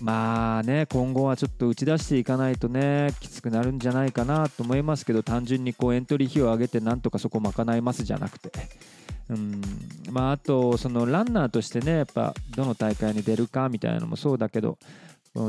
[0.02, 8.52] まあね今後はちょっと打ち出していかないとねきつくなるんじゃないかなと思いますけど単純にこうエントリー費を上げてなんとかそこ賄いますじゃなくて。
[9.30, 9.62] うん
[10.10, 14.78] まあ、あとそのランナーとしてねやっぱどの大会に出るかみたいなのもそうだけど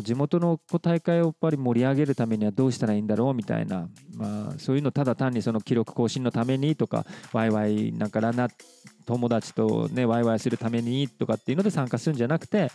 [0.03, 8.51] 地元の大会をやっぱり盛り上げるためにはどうしたらいいんだろうみたいな、まあ、そういうのただ単にその記録更新のためにとかワイワイなんかランナー
[9.07, 12.71] 友達とねワイワイするためにとかっていうので参加するんじゃなくて、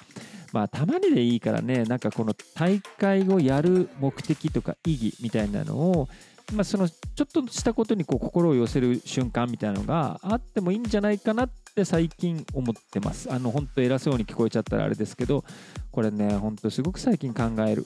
[0.52, 6.10] まあ、たまにでいいからねなんかこの大会をやる目的とか意義みたいなのを
[6.52, 13.32] まあ、そのちょっとしたことにこう心を寄せる瞬間みたいなのがあってもいいんじゃないかなって最近思ってます。
[13.32, 15.44] あの本当偉そうに聞こえちゃったらあれですけど
[15.92, 17.86] これね本当すごく最近考える。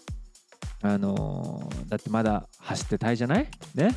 [0.82, 3.48] あのーだってまだ走ってたいじゃない？
[3.76, 3.96] ね？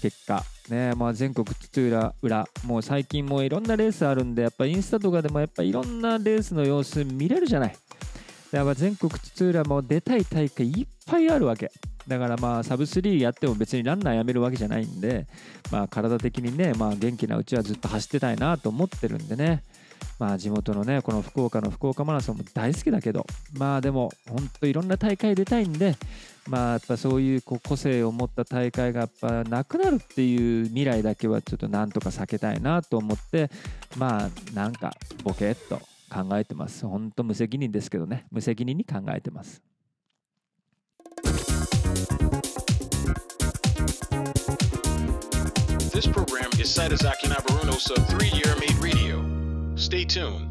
[0.00, 0.42] 結果。
[0.68, 7.76] ねまあ全国津浦々もう最近もういろんなレースあるんでやっぱインスタとかでもやっぱいろんなレースの様子見れるじゃない。
[8.52, 11.70] だから全国津々浦も出たい大会いっぱいあるわけ。
[12.06, 15.26] だからまあサブ3やっても別にランナーやめるわけじゃないんで、
[15.70, 19.62] まあ、体的にね、まあ、元気なうちはずっと走ってたいなと思ってるんでね、
[20.18, 23.26] まあ、地元のねこの福岡の福岡マラソンも大好きだけど
[23.58, 25.96] まあでも本当いろんな大会出たいんで
[26.48, 33.50] まあやっぱそういうこう個性を持った大会がやっぱなくなるっていう未来だけはちょっとなんとか避けたいなと思って
[33.96, 36.86] まあなんかボケっと考えてます。
[36.86, 38.26] 本当無責任ですけどね。
[38.30, 39.62] 無責任に考えてます。
[45.92, 49.24] This program is Saitazaki Nabaruno Sub 3 Year Made Radio.
[49.76, 50.46] Stay tuned.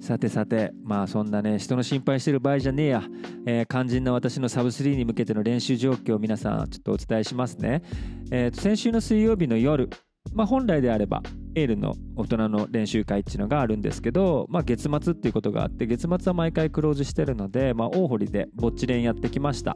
[0.00, 3.02] さてさてまあそんなね人の心配してる場合じゃねえや、
[3.44, 7.82] えー肝心な私のサブ3に向けての練習状況を皆さんちょっとお伝えしますね、
[8.30, 9.90] えー先週の水曜日の夜
[10.32, 11.22] まあ本来であれば
[11.56, 19.74] エールの大人の練習会っていうのがあるんですけど、まあ、月末っていうことがあって月末は毎回クローズしてるので、まあ、大堀でぼっち練やってきました、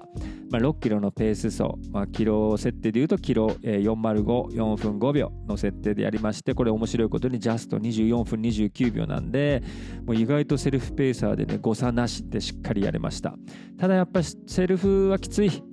[0.50, 9.62] まあ、6キロのペース走、まあ、キロ設定でいうとキロ、4054分5秒の設定でやりましてこれ面白いことにジャスト24分29秒なんで
[10.04, 13.34] もう意外とセルフペーサーでね誤差なしでしっかりやれました。
[13.78, 15.69] ただやっぱりセルフはきつい。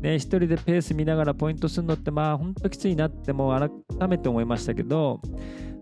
[0.00, 5.20] ね、一人でペース見ながらポイントするのってまあ本当きついなってもう改めて思いましたけど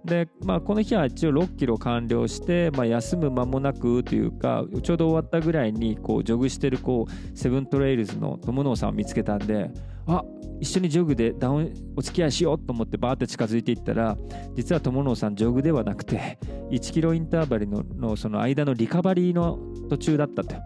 [0.04, 9.70] で、まあ、この日は一応6キロ完了して、まあ、休む間もなくというかちょうど終わったぐらいにこうジョグしてるこうセブントレイルズの友野さんを見つけたんで
[10.06, 10.24] あ
[10.60, 14.16] 一緒にジョグでダウンお付き合いしようと思ってバーって近づいていったら
[14.54, 16.38] 実は友野さんジョグではなくて
[16.70, 20.56] 1キロインターバルののその間のリカバリーの途中だったと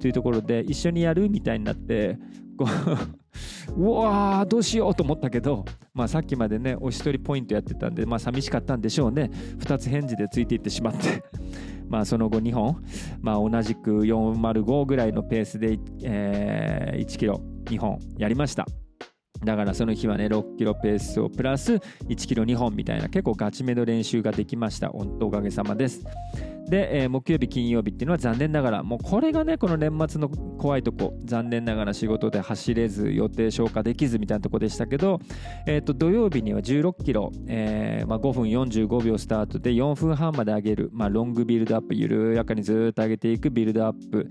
[0.00, 2.18] というところで一緒にやるみたいになって
[2.56, 2.66] こ
[3.76, 9.30] ううわーどうしようと思ったけど、まあ、さっきまでねお一人ポイントやってたんで、まあ、寂しかったんでしょうね。
[9.58, 11.22] 2つ返事でついていってしまって。
[11.88, 12.82] まあその後2本、
[13.20, 18.83] まあ、同じく405ぐらいのペースで、えー1キロ2本やりました。
[19.42, 24.90] だからその日はね6キロペースをプラス1キロ2本みたいな結構ガチめの練習ができました。
[24.92, 26.04] おかげさまです。
[26.68, 35.20] で、えー木曜日金曜日っていうのは残念ながらもうこれがねこの年末の怖いとこ残念ながら仕事で走れず予定消化できずみたいなとこでしたけど、
[35.66, 44.28] えー、と土曜日には16キロ、えーまあ、5分45秒スタートで4分半まで上げる、まあ、ロングビルドアップ緩やかにずっと上げていくビルドアップ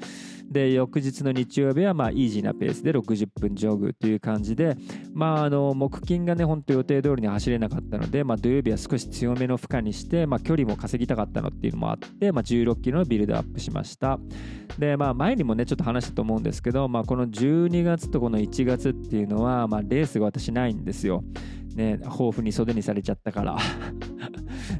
[0.53, 4.77] で翌日の日曜日はまあイージーなペースで60分ジョグという感じで、
[5.13, 14.19] まあ、あの木金がね本当予定通りに走れなかったので、まあ、土曜日は少し強めの負荷にして、まあ、距離も稼ぎたかったのっていうのもあって、まあ、16キロのビルドアップしました。
[14.77, 21.23] で、まあ、前にもねちょっと話したと思うんですけど、まあ、この12月とこの1月っていうのは、まあ、レースが私ないんですよ。
[21.75, 23.57] ね、豊富に袖にされちゃったから。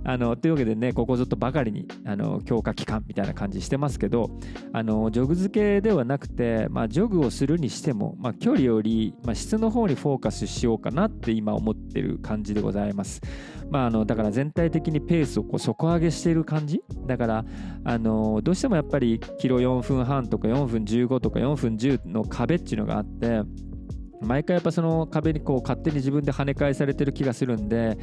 [0.05, 4.29] あのというわけでねここずっとばかりにあの強化期間みたいな感じしてますけど
[4.73, 13.21] あのジョグ付けではなくて、まあ、ジョグをするにしても、まあ、距離より、まあ、質の方にフォーカスしようかなって今思ってる感じでございます。
[13.69, 16.83] まあ、あのだから全体的にペースをこう底上げしている感じ？
[17.07, 17.45] だから
[17.83, 23.41] あのどうしてもやっぱりキロ4分半とか4分15とか4分10の壁っていうのがあって
[24.23, 27.97] 毎回やっぱその壁にこう勝手に自分で跳ね返されてる気がするんで、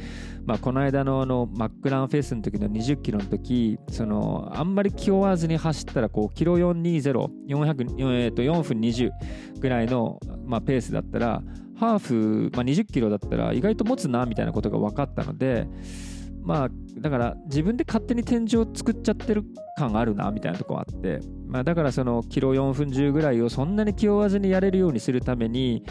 [0.45, 9.11] まあ、この間のあのマックランフェスの時の20キロの時そのあんまり気負わずに走ったらこうキロ420、400えー、と4分20
[9.59, 11.41] ぐらいの、まあ、ペースだったら
[11.75, 15.67] ハーフ、まあ、20キロだったら意外と持つなみたいなことが分かったので
[16.43, 16.69] まあ
[16.99, 19.43] だから自分で勝手に天井を作っちゃってる
[19.77, 21.19] 感あるなみたいなとこあって、
[21.51, 25.83] まあ、だからそのキロ4分10ぐらいをそんなに気負わずにやれるようにするために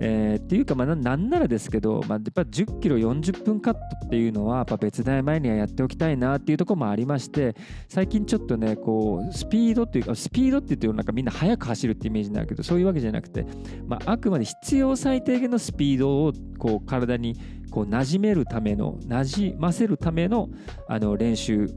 [0.00, 7.56] えー、っていうか、まあ、なんならですけど、まあ、やっぱ10キロ40分カットっていうのはやっぱ別大前にはやっておきたいなっていうところもありまして
[7.88, 13.44] 最近ちょっとねこうスピードっていうかスピードって言ってなんかみんな速く走るってイメージになるけどそういうわけじゃなくて、
[13.86, 17.36] まあ、あくまで必要最低限のスピードをこう体に
[17.70, 20.48] こう馴染めるための馴染ませるための
[20.88, 21.68] あの練習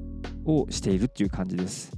[0.45, 1.91] をしているっていう感じです。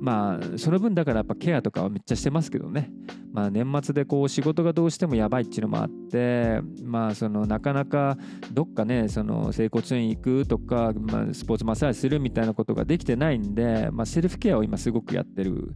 [0.00, 2.90] まあその分だからやっぱケアとかはめっちゃしてますけどね。
[3.32, 8.18] まあ年末でこう仕事がどうしてもやばいっていうのもあってまあそのなかなか
[8.52, 15.72] どっかねその整骨院行くとか、まあ、スポーツマッサージするみたいなことができてないんで、まあ、セルフケアを今すごくやってる。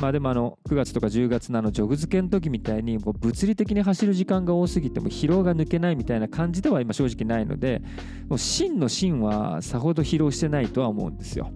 [0.00, 7.82] まあでもあの9月とか10月のあのジョグ漬けの時みたいにもう物理的に走る時間が多すぎても疲労が抜けないみたいな感じでは今正直ないので
[8.28, 11.50] もう真の真はさほど疲労してないとは思うんですよ。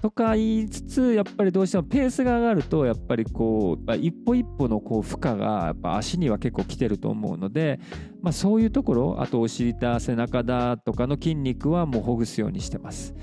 [0.00, 7.78] とか言いつつやっぱりどうしてもペースが上がるとやっぱりこう一歩一歩のこう負荷がやっぱ足には結構来てると思うので、
[8.22, 13.14] まあ、そういうところあとお尻だ背中だとかの筋肉はもうほぐすようにしてます。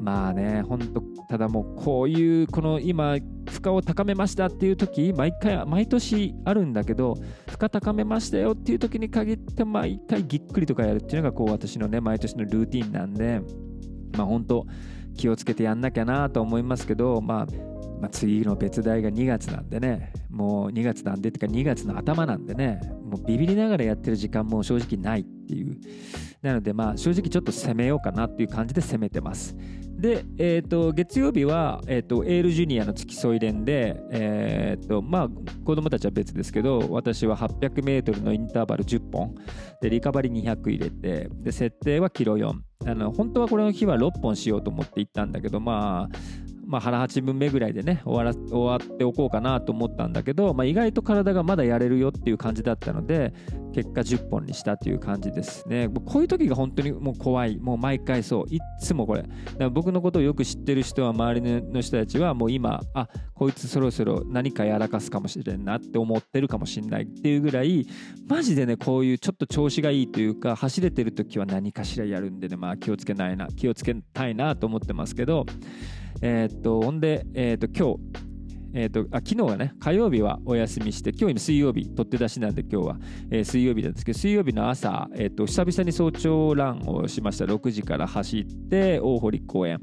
[0.00, 7.14] まあね、本当ただもうこういうこの今負荷を高めましたっていう時毎回毎年あるんだけど
[7.48, 13.40] 負荷高めましたよっていう時に限って毎回ぎっくりとかやるっていうのがこう私のね毎年のルーティンなんで
[14.16, 14.66] まあ本当
[15.16, 17.46] 気をつけてやんなきゃなと思いますけど、まあ、
[18.00, 25.78] まあ、次の別題が2月なんでねもう2月なんでってか2月の頭なんでねもうビビりながらやってる時間も正直ないっていう。
[26.42, 29.56] なのでまあ正直ちょっと攻めようかなっていう感じで攻めてます。
[29.96, 35.28] で、えー、と月曜日は、えー、とエールジュニアの付き添い連で、えーとまあ、
[35.64, 39.34] 子供たちは別ですけど私は 800m のインターバル10本。
[39.80, 42.54] でリカバリー200入れてで設定はキロ4
[42.86, 46.16] あの本当はこれの日は6本しようと思って行ったんだけどまあ
[46.66, 53.32] まあ、腹八分目ぐらいでね終わら終わっておこうかなと思ったんだけど、まあ、意外と体がまだやれるよっていう感じだったので
[53.74, 55.88] 結果10本にしたという感じですね。
[55.88, 57.58] こういう時が本当にもう怖い。
[57.58, 58.44] もう毎回そう。
[58.54, 59.24] いつもこれ。
[59.70, 67.86] 僕のことをよく知ってる人は周りの人たちはもう今あこいつそろそろ何かやらかすかもしれんなって思ってるかもしれないっていうぐらい
[68.28, 72.56] マジでねこういうちょっと調子がいいというか走れてる時は何かしらやるんでね。
[72.56, 75.46] まあ気をつけないな気をつけたいなと思ってますけど。
[76.22, 78.33] えー、っと、ほんで、えー、っと、今日、
[78.74, 82.96] えーと、あ昨日はね、火曜日はお休みして、今日今水曜日、取って出しなんで今日は、
[83.30, 87.44] えー、水曜日なんですけど、水曜日の朝、えーと、久々に早朝ランをしました。
[87.44, 89.80] 6時から走って、大堀公園。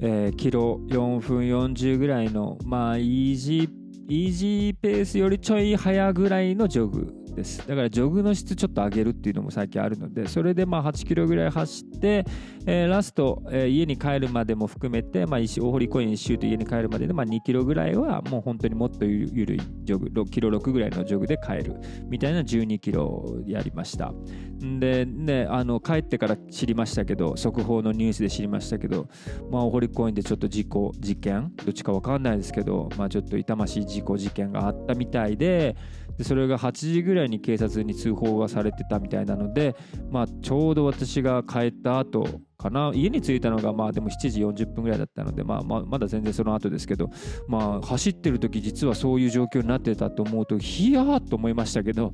[0.00, 3.68] えー、キロ4分40ぐらいの、まあ、イージー、
[4.08, 7.58] イージーペースよりちょい早ぐらいのジョグです。
[7.66, 12.24] だからジョグの質ちょっと上げるっていうのも最近あるのでそれでまあ8キロぐらい走って、
[12.66, 21.76] えー、ラスト、えー、家に帰るまでも含めて、まあ、大堀公園一周と家に帰るまでで、まあ、2キロぐらいはもう本当にもっとゆるいジョグ6キロ6ぐらいのジョグで帰る
[22.08, 24.12] みたいな12キロやりました。
[24.60, 29.08] でねあの帰ってから知りましたけど速報のニュースで知りましたけど、
[29.50, 35.76] まあ、大堀公園でちょっと事故事件どっちか分かんないですけど、まあ、ちょっと痛ましい事故事件があったみたいで
[36.18, 39.76] でそれが8時ぐらいに警察に通報がされてたみたいなので、
[40.10, 42.26] まあ、ちょうど私が帰った後
[42.58, 42.90] かな。
[42.92, 47.08] 家に着いたのがまあでも7時40分ぐらいだったので、まあ、ままだ全然その後ですけど、
[47.46, 52.12] まあ、走ってる時実はそういう状況になってたと思うとヒヤーと思いましたけど、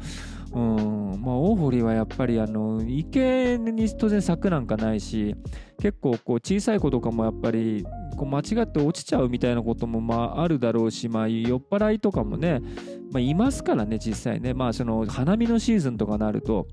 [0.52, 5.34] うんまあ、大堀はやっぱりあの池に当然柵なんかないし
[5.80, 7.84] 結構こう小さい子とかもやっぱり
[8.16, 12.60] こう間違って落ちちゃうみたいなこともまああるだろうし、まあ、酔っ払いとかもね、
[13.10, 16.66] まあ、いますからね実際ね、まあ、その花見のシーズンとかなると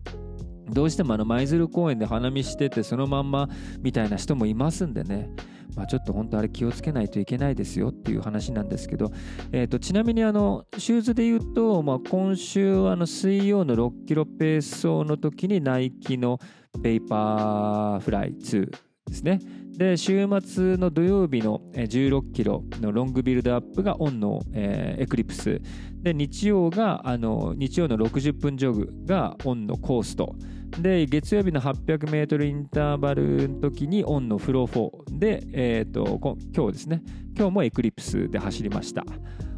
[0.72, 3.50] どうしても舞鶴公園で花見しててそのまんま
[3.80, 5.30] みたいな人もいますんでね、
[5.76, 9.12] まあ、ちょっと本当あれ気をつけないといけないですよっていう話なんですけど、
[9.52, 16.40] えー、とちなみにあのシューズで言うと、まあ、今週あの水曜の6キロペース走の時にナイキの
[16.82, 18.70] ヴェイパーフライ2
[19.08, 19.40] ですね。
[19.78, 25.62] で週末の土曜日の16キロのロングビルドアップがオンの、えー、エクリプス。
[26.02, 30.36] で日曜があの日曜の60分ジョグがオンのコースト
[30.80, 36.20] で月曜日の 800m インターバルの時にオンのフロー4で、えーと、
[36.56, 37.04] 今日ですね。
[37.36, 39.04] 今日もエクリプスで走りました。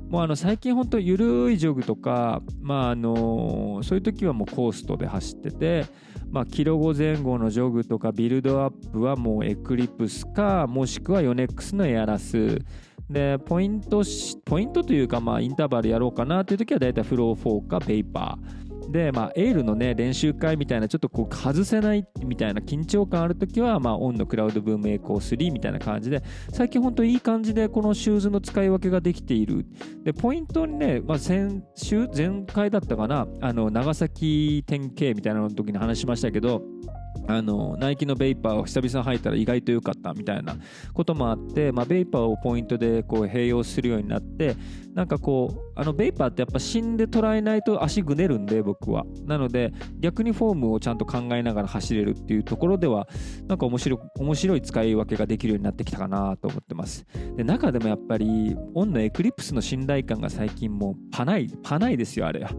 [0.09, 5.85] もうあの最近本当緩いジョグとか、まあ、あのそういう時はもうコーストで走ってて、
[6.29, 12.59] まあ、キロ5前後のジョグとかビルドアップはもうエクリプスかもしくはヨネックスのエアラス。
[13.09, 14.01] でポイント
[14.45, 18.62] ポイントというかまあインターバルやろうかなという時はだいたいフロー4かヴェイパー。
[18.93, 26.21] で、まあ、エールのね、練習会みたいな、ちょっとこう、外せないみたいな緊張感ある時は、まあ、オンのクラウドブームエコー3みたいな感じで、
[26.51, 29.65] 最近ほんといい感じで、このシューズの使い分けができている。
[30.03, 36.61] で、ポイントにね、まあ、先週、前回だったかな、あの、長崎典型みたいなの時に話しましたけど、
[37.27, 40.57] あのナイキのベイパーを久々に履いたら意外と良かったみたいな
[40.93, 44.55] こともあって、まあ、ベイパーをポイントでこう併用するようになって
[44.93, 49.05] なんかこうあのベイパーってやっぱ死んで捉えないと足ぐねるんで僕は。
[49.25, 53.07] なので逆にフォームをちゃんと考えながら走れるっていうところでは
[53.47, 57.05] なんか面白面白い使い分けができるようになってきたかなと思ってます。
[57.35, 62.51] で中でもやっぱりオンのエクリプスの信頼感が最近もうパないパないですよあれは。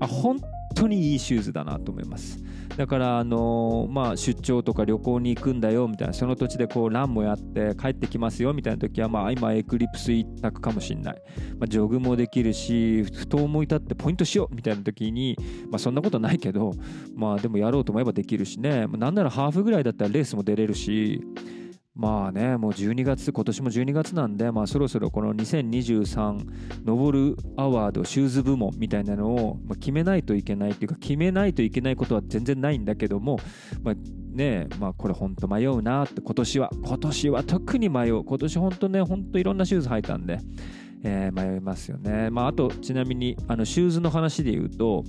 [0.00, 0.38] あ本
[0.74, 2.42] 当にいいシューズだなと思います。
[2.76, 11.22] だからあのまあ出張とか旅行に行くんだよみたいなその土地でこうランもやって帰ってきますよみたいな時はまあ今エクリプス一択かもしんない、
[11.58, 15.36] まあ、ジョグもできるしふと思い立ってポイントしようみたいな時に
[15.70, 16.72] まあそんなことないけど
[17.14, 18.86] まあでもやろうと思えばできるしね。
[18.86, 21.22] まなんならハーフぐらいだったらレースも出れるし
[21.94, 33.38] まあね、もう12月、今年も12月なんで、まあ、そろそろこの2023ノボルアワードシューズ部門みたいなのを決めないといけないっていうか、決めないといけないことは全然ないんだけども、
[33.82, 33.94] まあ、
[34.34, 38.24] ね、まあこれ本当迷うなって、今年は、今年は特に迷う。
[38.24, 40.38] 今年本当ね、本当いろんなシューズ履いたんで、
[41.04, 42.30] えー、迷いますよね。
[42.30, 45.04] まああと、ちなみに、あのシューズの話で言うと、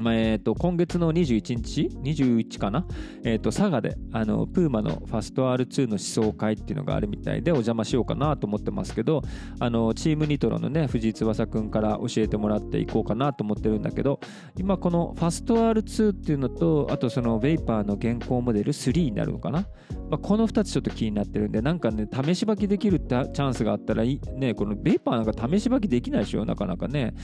[0.00, 2.86] まあ、えー、と今月の21日、21かな、
[3.22, 9.22] えー、と佐賀であのプーマのファスト R2 の思想会っていうのがあるみたいでお邪魔しようかなと思ってますけど
[9.58, 14.20] あのチームニトロのね藤井翼くんから教えてもらっていこうかなと思ってるんだけど
[14.56, 19.66] 今このファスト R2 っていうのとあとそのベイパーの現行モデル3になるのかな、
[20.10, 26.44] まあ、この2つちょっと気になってるんでなんかね試し履きできるチャンスがあったらいねこのベイパーなんか試し履きできないでしょ？
[26.44, 27.14] なかなかね。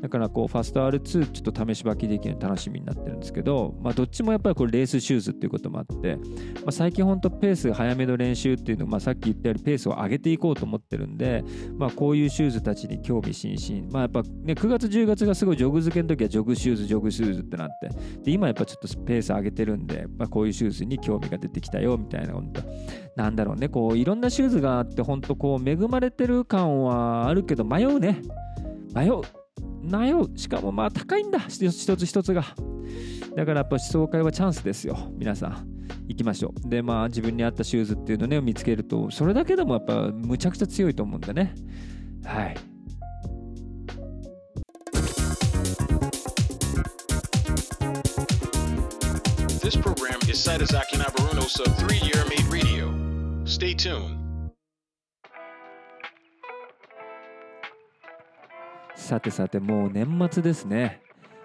[0.00, 6.22] だからこうファスト R2 ちょっと試し履きできるの楽しみになってるんですけど、まあ、どっちもやっぱりこれレースシューズっていうこともあって、ま
[6.68, 11.42] あ、最近本当ペース早めの練習っていうの、まあ、さっき言ったようにペースを上げていこうと思ってるんで、
[11.78, 17.88] まあ、こういうシューズたちに興味津々、まあ、やっぱね9月10月がすごいジョグ漬けの時はジョグシューズジョグシューズってなって。
[18.22, 22.62] で今やっぱちょっとペース上げてるんで、まあ、こういうシューズに興味が出てきたよみたいな本当。
[23.16, 23.68] なんだろうね。
[23.68, 28.22] こういろんなシューズがあって本当こう恵まれてる感はあるけど迷うね。
[28.94, 29.20] 迷う。
[29.84, 30.36] 悩う。
[30.36, 31.38] しかもまあ高いんだ。
[31.40, 32.44] 一つ一つが。
[33.36, 34.96] だからやっぱ思想会はチャンスですよ。
[35.16, 35.74] 皆さん。
[36.08, 36.68] 行きましょう。
[36.68, 41.54] でまあ自分に合ったシューズっていうのをね見つけるとそれだけでもやっぱむちゃくちゃ強いと思うんでね。
[42.24, 42.56] はい。
[49.64, 52.92] This program is Saitazaki Nabaruno sub 3-year made radio.
[53.46, 54.20] Stay tuned.
[58.94, 61.00] さてさてもう年末ですね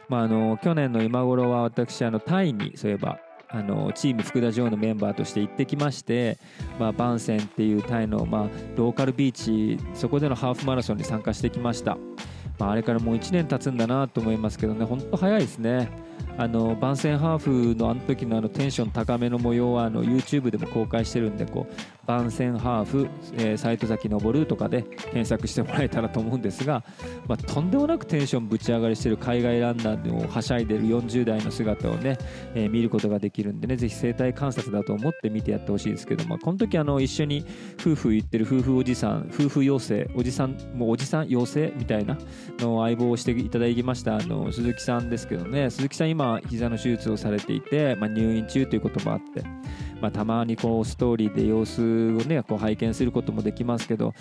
[0.09, 6.38] まあ、あの去年の今頃は私あのタイにそういえばあのチーム福田城のメンバーとして行ってきまして、
[6.78, 11.97] まあ、バンセンっていうタイの、まあ、ローカルビーチそこでのハーフマラソンに参加してきました、
[12.57, 26.84] まあ、あれからもう1年経つんだなと思いますけどね本当早いですねあの番宣ハーフのあの時のあのテンション高めの模様はあの YouTube でも公開してるんでこう番宣ハーフ、えー、サイト崎登るとかで検索してもらえたらと思うんですが、
[27.28, 32.17] まあ、とんでもなくテンションぶち上がりしてる海外ランナーをはしゃいでる40代の姿をね、
[32.55, 37.45] えー、見ることができるんでねぜひ生態観察だと思って見てやってほしいですけど、まあ、この時あの一緒に
[37.80, 42.17] 夫婦言ってる夫婦おじさん夫婦妖精おじさんもうおじさん妖精みたいな
[42.57, 49.43] の相棒をしていただきましたあの鈴木さんですけどね鈴木さん今膝の手術をされていて、まあ、入院中ということもあって
[50.01, 51.86] まあ、たまにこうストーリーで様子を
[52.22, 54.14] ねこう拝見することもできますけど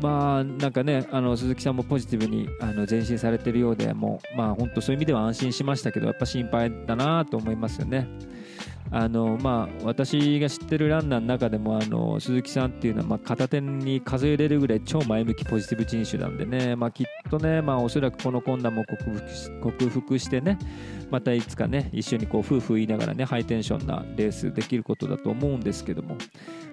[0.00, 8.08] まあなんかねあの鈴木さんもポジティブにあの前進されてるようでもうまあ本当そういう意味では安心しましたけどやっぱ心配だなと思いますよね。
[8.92, 18.84] あのまあ、私が知ってるランナーの中でもあの鈴木さんっていうのはまあ片手に数えれるぐらい超前向きポジティブ人種なんでね、まあ、きっとね、まあ、おそらくこの困難も
[19.62, 20.58] 克服してね
[21.08, 26.16] またいつかね一緒にこうふうふう言いながらねハイテンションなレースできることだと思うんですけども。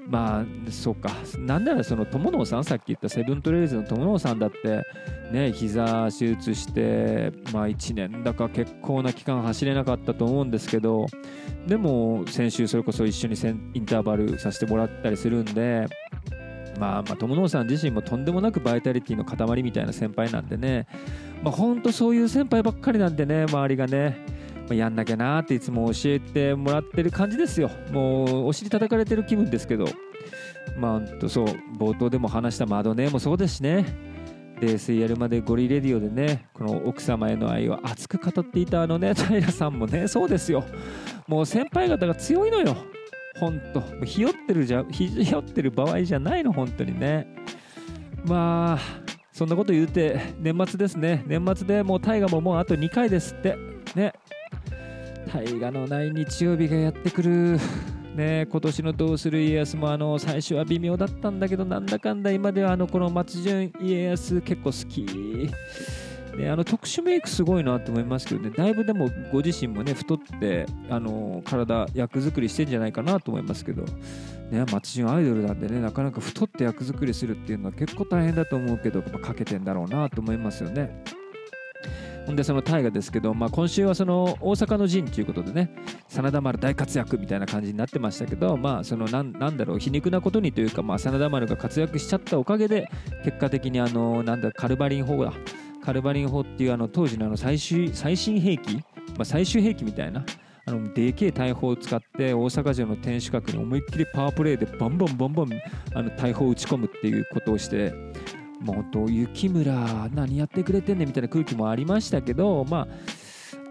[0.10, 1.10] まあそうか。
[1.39, 4.84] なんならその友野さんさっき言ったセブントレールズの友野さんだって
[5.32, 8.24] ね膝手術してまあ1年。
[8.24, 11.08] だか結構な期間走れなかったと思うんですけど
[11.68, 13.36] でも先週それこそ一緒に
[13.74, 15.88] インターバルさせてもらったりするんで
[16.80, 20.88] まあ、まあ友野さん自身もとんでもなくバイタリティの塊みたいな先輩なんでね、
[21.43, 24.18] まあ、ほんとそういう先輩ばっかりなんでね周りがね、
[24.74, 27.70] やんなきゃなっていつも教えてもらってる感じですよ。
[27.91, 29.86] もうお尻叩かれてる気分ですけど。
[30.78, 31.45] まあそう。
[31.78, 33.86] 冒頭でも話した窓ねもそうですしね。
[34.59, 40.63] で水やるまでゴリレディオでねこの奥様への愛を熱く語っていたあのね平さんもねそうですよ。
[41.28, 42.76] もう先輩方が強いのよ。
[43.39, 43.82] ほんと。
[44.03, 47.28] ひよってるじゃひよってる場合じゃないの本当にね。
[48.26, 48.80] まあ
[49.32, 51.24] そんなこと言うて年末ですね。
[51.28, 53.55] 年末でもう大河ももうあと2回ですって。
[53.95, 54.13] ね。
[55.28, 57.59] 大河のない日曜日がやってくる。
[58.15, 65.05] ね今年の「どうする家康」もあの最初は微妙だったんだけどなんだかんだ今ではあのこの松潤家康結構好き。
[66.38, 73.84] ね、あの特殊メイクすごいなと思いますけどね、だいぶでもご自身もね、太ってあの体、役作りしてんじゃないかなと思いますけど、
[74.51, 81.03] ね、松潤アイドルなんでね、なかなか太って役作りするっていうのは結構大変だと思うけど、かけてんだろうなと思いますよね。
[82.28, 85.73] ほんでその大河ですけど、まあ、今週はその大阪の陣ということでね
[86.09, 92.91] 真田丸大活躍みたいな感じになってましたけど、まあ、そのなんなんだろう皮肉なことにというか、まあ、真田丸が活躍しちゃったおかげで
[93.23, 95.32] 結果的にあのなんだカルバリン法だ
[95.82, 98.82] カルバリン法っていうあの当時のあの最終最新兵器、ま
[99.19, 100.25] あ、最終兵器みたいな
[100.65, 105.49] あのでけえ大砲を使って大阪城の天守閣に思いっきりパワープレイでバンバンバンバン
[105.95, 107.93] あの大砲を撃ち込むっていうことをして
[108.62, 112.88] もう本当雪村何やってくれてんねんみたいな空気もありましたけどまあ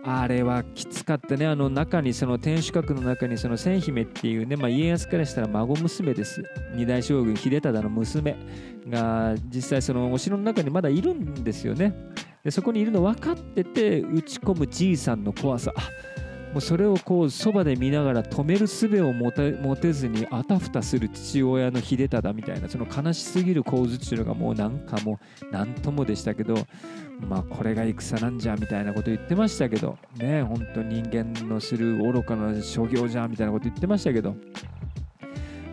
[0.09, 1.47] あれはきつかったね。
[1.47, 6.45] あの中に、その天守閣の中に、その千姫っていうね、まあ、家康からしたら孫娘です。
[6.77, 8.37] 二代将軍秀忠の娘
[8.89, 11.93] が、実際そのお城の中にまだいるんですよね。
[12.45, 15.73] でそこにいるの分かってて、打ち込むじいさんの怖さ。
[16.57, 26.55] もうそれをこうそばで見ながら止める術を持て持てずにあたふたする父親の秀忠みたいなその悲しすぎる構図っていうのがもうなんかもう何ともでしたけど
[27.29, 34.35] まあこれが戦なんじゃみたいなこと言ってましたけどね本当人間のする愚かな所業じゃみたいなこと言ってましたけど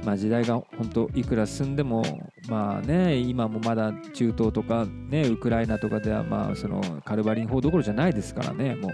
[0.04, 2.04] まあ時代が本当いくら進んでも
[2.50, 8.92] まあね今もまだ中東とかねウクライナとかではまあそのカルバリン法どころじゃないですからねもう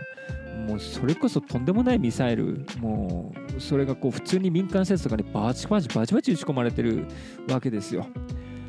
[0.67, 7.05] もうそれこそとんでもないミサイルもうそれがこう普通に民間施設とかにバチバチバチバチ打ち込まれてる
[7.49, 8.05] わけですよ。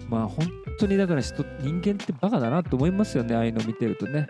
[0.09, 0.47] まあ本
[0.79, 4.27] 当にだから人人間ってバカだなと思いますよねああいうの見てるとね。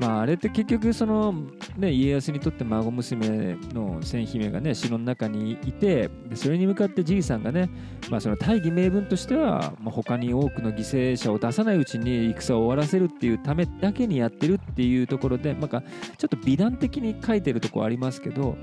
[0.00, 1.34] まああれって結局その
[1.76, 7.70] ね家康にとって孫娘の千姫がね城の中にいてそれに向かってじいさんがね
[8.10, 15.82] まあその大義名分としては、まあ、他に多くの犠牲者を出さないうちに戦を終わらせるっていうためだけにやってるっていうところでなんか
[16.16, 18.56] ちょっと美談的に書いてるとこありますけど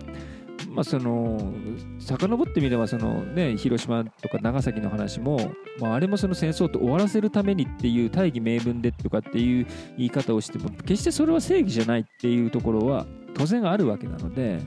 [0.70, 1.54] まあ、その
[2.00, 9.68] 遡ってみればその、ね、広島とか長崎の話も、まあ、あれもその戦争と終わらせるためにっていう大義名分でとかっていう
[9.98, 14.60] 言い方をしても決してそれは正義じゃないっていうところは当然あるわけなので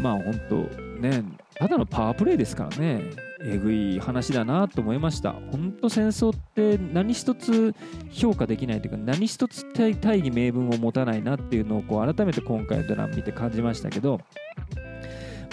[0.00, 0.56] まあ本当
[1.00, 3.10] ねただのパワープレイですからね
[3.44, 5.32] えぐい話だなと思いました。
[5.32, 7.74] 本当戦争って何一つ
[8.10, 14.20] 評価できないというか何一つ大義名分を持たないなっていうのをこう改めて今回のドラマ見て感じましたけど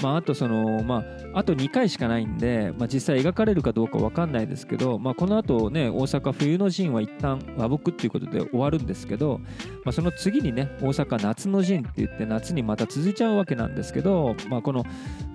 [0.02, 9.40] まあ、あとその、まあ、あと2回しかないんで、まあ、実際描かれるかどうか分かんないですけど、まあ、この後ね大阪冬の陣は一旦和睦っていうことで終わるんですけど、
[9.84, 14.84] まあ、その次にね大阪夏の陣って言って夏にまた続いちゃうわけなんですけど、まあ、この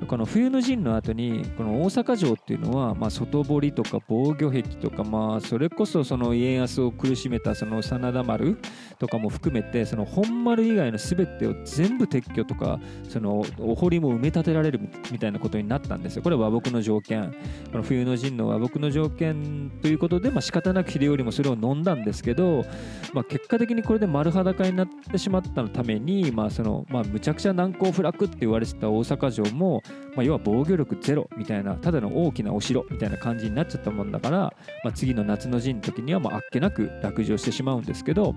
[0.08, 8.58] この冬の陣の後にこの大阪城っていうのは、まあ、外堀とか防御壁とか、まあ、それこそその家康を苦しめたその真田丸
[8.98, 14.80] とかも含めてその本丸以外の全てを全部撤去とかそのお堀も埋め立てられる
[15.12, 16.22] みたいなことになったんですよ。
[16.22, 17.34] これは和睦の条件。
[17.70, 22.64] この冬の陣の和睦の条件ということで、まあ、仕方なく秀頼もそれを飲んだんですけど、
[23.12, 29.82] まあ、結果的にこれで丸裸になってしまったのために、まあそのまあ、むちゃくちゃ難攻不落って言われてた大阪城も、
[30.14, 34.38] まあ、要は防御力ゼロみたいな、ただの大きなお城みたいな感じになっちゃったもんだから、
[34.84, 38.34] まあ、次の夏の陣の時にはもうあっけなく落城してしまうんですけど、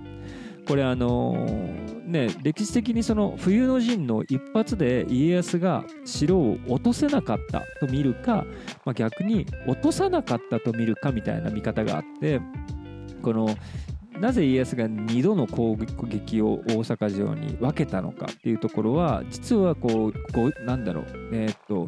[0.68, 1.32] これあの
[2.04, 8.44] ね歴史的にその冬の陣の一発で家康が城を落とせなかったと見るか、
[8.84, 12.42] まあ、逆に落とさなかったと見るかみたいな見方があって
[13.22, 13.56] この
[14.20, 21.86] なぜ家康が2度の攻撃を大阪城に分けたのかっていうところは実はこうこうなんだろうえー、っと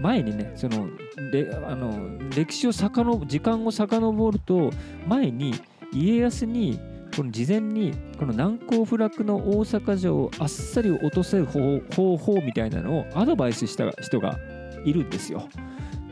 [0.00, 0.88] 前にねその
[1.32, 4.70] であの歴史をさかの時間を遡ると
[5.06, 5.54] 前に
[5.92, 6.80] 家康に
[7.14, 14.38] この事前にこの難攻不落の大阪城をあっさり落とせる方法みたいなのをアドバイスした人が
[14.84, 15.48] いるんですよ。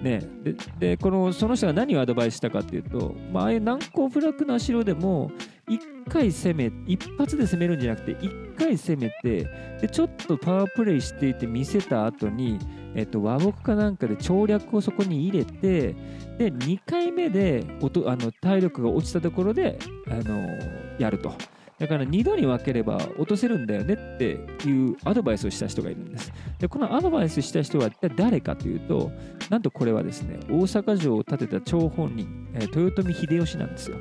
[0.03, 5.31] ね、ででこのその人が何をアドバイスしたかっていうと、まああいう難攻不落な城でも
[5.69, 9.49] 一回攻め一発で攻めるんじゃなくて1回攻めて
[9.81, 12.59] でちょっとパワープレイしていて見せた後に
[12.95, 15.95] えっと、和睦かなんかで調略をそこに入れて
[16.39, 20.41] で2回目で音あの体力が落ちたところであの
[20.99, 21.33] やると。
[21.79, 24.33] だから2度に分ければ落とせるんだよねって
[24.69, 26.31] いうアドバイスをした人がいるんです。
[26.59, 29.11] でこのアドバイスした人は一体誰かというと
[29.49, 33.97] なんとこれはですね大阪城を建てた張本人、えー、豊臣秀吉なんですよ。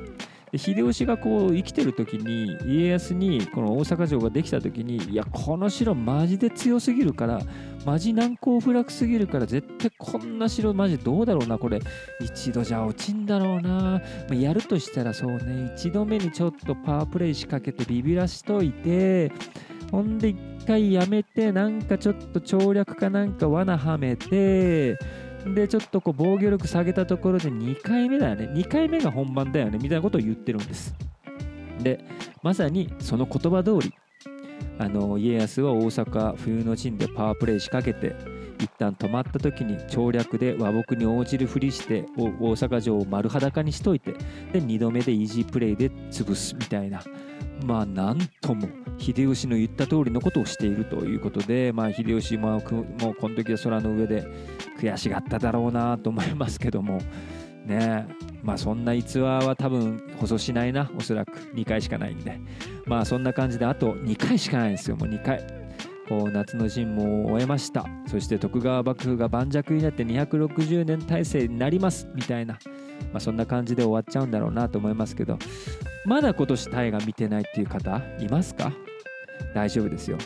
[0.56, 7.40] 秀吉がこう生きてる時に家康にこの大阪城ができた時にいやこの城マジで強すぎるから
[7.84, 11.80] マジ難攻不落すぎるから絶対こんな城マジどうだろうなこれ。
[12.20, 19.32] 一度じゃ落ちんだろうな、ま、やるとしたらそうね一度目にちょっとパワープレイ仕掛けてビビらしといて
[19.90, 20.36] ほんで一
[20.66, 24.98] 回やめてなんかちょっと調略かなんか罠はめて
[25.46, 28.48] でちょっとこう防御力下げたところで2回目だよね。
[28.54, 29.78] 2回目が本番だよね。
[29.80, 30.94] みたいなことを言ってるんです。
[31.82, 32.04] で
[32.42, 33.94] まさにその言葉通り
[34.78, 38.14] あの家康は大阪冬の陣でパワープレイ仕掛けて
[38.60, 44.12] 一旦止まった時に調略で和睦に応じるふりして大阪城を丸裸にしといて
[44.52, 47.02] で2度目でイージープレイで潰すみたいな。
[47.64, 52.62] まあなんとも秀吉の言った通りのことをしているということで、まあ、秀吉ももう
[53.14, 54.26] この時は空の上で
[54.78, 57.00] 悔しがっただろうなと思いますけども。
[57.66, 58.06] ね
[58.42, 61.32] まあそんな逸話は多分放送しないなおそらく。
[61.54, 62.40] 2回しかないんで。
[62.86, 64.96] まあそんな感じであと2回しかないんですよ。
[64.96, 65.59] もう2回。
[66.30, 67.86] 夏の陣も終えました。
[68.06, 72.54] そして徳川幕府が盤石になって260年体制になりますみたいな、
[73.12, 75.38] まあ、そんな感じで終わっちゃうんだろうなと思いますけど。
[76.06, 78.72] まだ今年大河見てないっていう方いますか？
[79.54, 80.16] 大丈夫ですよ。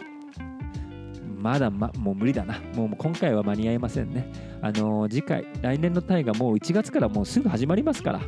[1.45, 2.59] まだ、ま、もう無理だな。
[2.75, 4.33] もう今回は間に合いませんね。
[4.63, 8.21] あの、次回、来年の大河もう1月からもうすぐ始まりますから。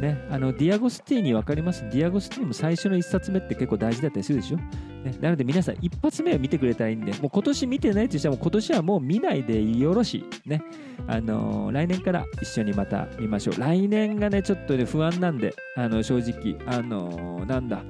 [0.00, 10.48] ね、あのディアゴスティーニ分かりますディアゴスティーニも最初の1冊目って結構大事だったりするでしょ、ね、なので皆さん一発目を見てくれたらいいんで、もう今年見てないとしても今年はもう見ないでよろしい。
[10.48, 10.62] ね。
[11.06, 13.60] あの、来年から一緒にまた見ましょう。
[13.60, 17.82] 来年がね、ちょっとね、不安なんで、あの正直、あの、なんだ、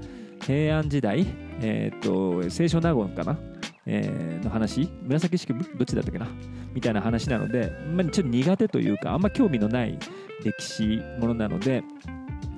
[0.45, 1.27] 平安時代、
[1.61, 3.39] えっ、と、清少納言かな
[3.87, 4.89] えー、の話？
[5.03, 5.65] 紫式部？
[5.77, 6.27] どっちだったっけな？
[6.73, 9.99] みたいな話なので、まあ、ちょっと苦手というかあんま興味のない
[10.45, 11.83] 歴史ものなので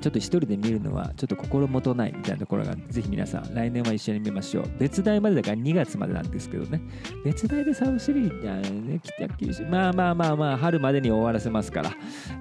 [0.01, 4.71] ちょっと一人で見るのはちょっと心もとないみたいなところがぜひ皆さん来年は一緒に見ましょう。
[4.79, 6.81] 別題までだから2月までなんですけどね。
[7.25, 11.93] 別題でサブスリーね北九州まあまあまあまあ春までに終わらせますから。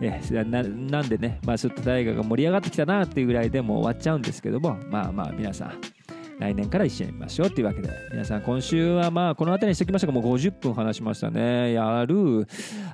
[0.01, 5.79] えななんでねまあちょっと大河が盛り上がってきたなっていうぐらいでもう終わっちゃうんですけどもまあまあ皆さん
[6.43, 7.51] 来年から一緒に見ましょう。
[7.51, 11.71] というわけで皆さん今週はまあこの辺りにしておきましたがもう50分話しましたね。
[11.71, 12.45] やる。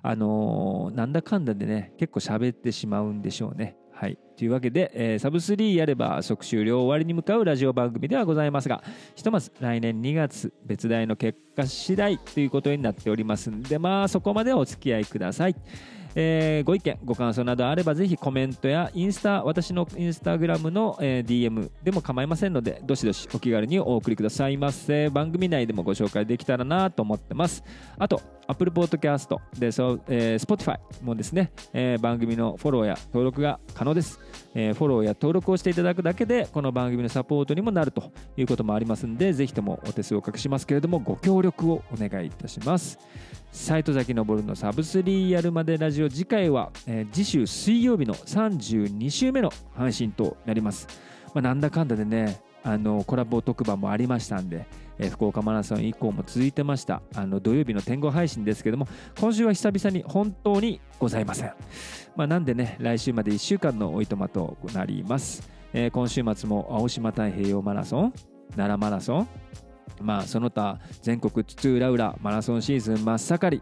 [0.04, 3.76] あのー、なんだかんだでね結構喋ってしまうんでしょうね。
[3.92, 4.20] はい。
[4.38, 8.84] というわけで、えー、サブ3やれば即終了終わりに向かうラジオ番組ではございますが、
[9.16, 15.56] ひとまず来年2月別大の結果次第ということになっておりますんで、まあそこまでお付き合いください。
[16.16, 25.10] えー、ご意見、ご感想などあればぜひコメントやインスタ、私のインスタグラムの、DM でも構いませんので、どしどしお気軽にお送りくださいませ。
[25.10, 27.64] 番組内でもご紹介できたらなと思ってます。
[27.98, 34.20] あと、Apple Podcast で、そうえー、Spotify もですね、えー、番組のフォローや登録が可能です。
[34.56, 42.98] えー、フォローや登録をしていただくだけで、この番組のサポートにもなるということもありますんで、ぜひともお手数をおかけしますけれども、ご協力をお願いいたします。
[43.52, 46.10] 斎藤崎昇のサブスリーやるまでラジオ。
[46.10, 50.88] 次回は、えー、次週水曜日の32週目の配信となります。
[51.34, 58.88] まあ、なんだかんだでね、あのコラボ特番もありましたんで、えー、福岡マラソン以降も続いてましたあの土曜日の天候配信ですけども
[59.20, 61.54] 今週は久々に本当にございません、
[62.16, 68.14] まあ、なんでね来週まで1週間のおいとまとなります、えー、今週末も青島太平洋マラソン
[68.56, 69.28] 奈良マラソン
[70.02, 73.62] まあ、その他全国津々浦々マラソンシーズン真っ盛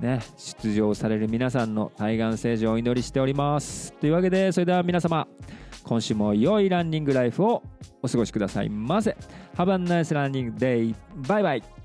[0.00, 3.92] ね、出場される皆さんの対岸成就をお祈りしております。
[3.94, 5.26] というわけでそれでは皆様
[5.84, 7.62] 今週も良いランニングライフを
[8.02, 9.16] お過ごしくださいませ。
[9.56, 10.94] Have a nice running day.
[11.28, 11.75] バイバイ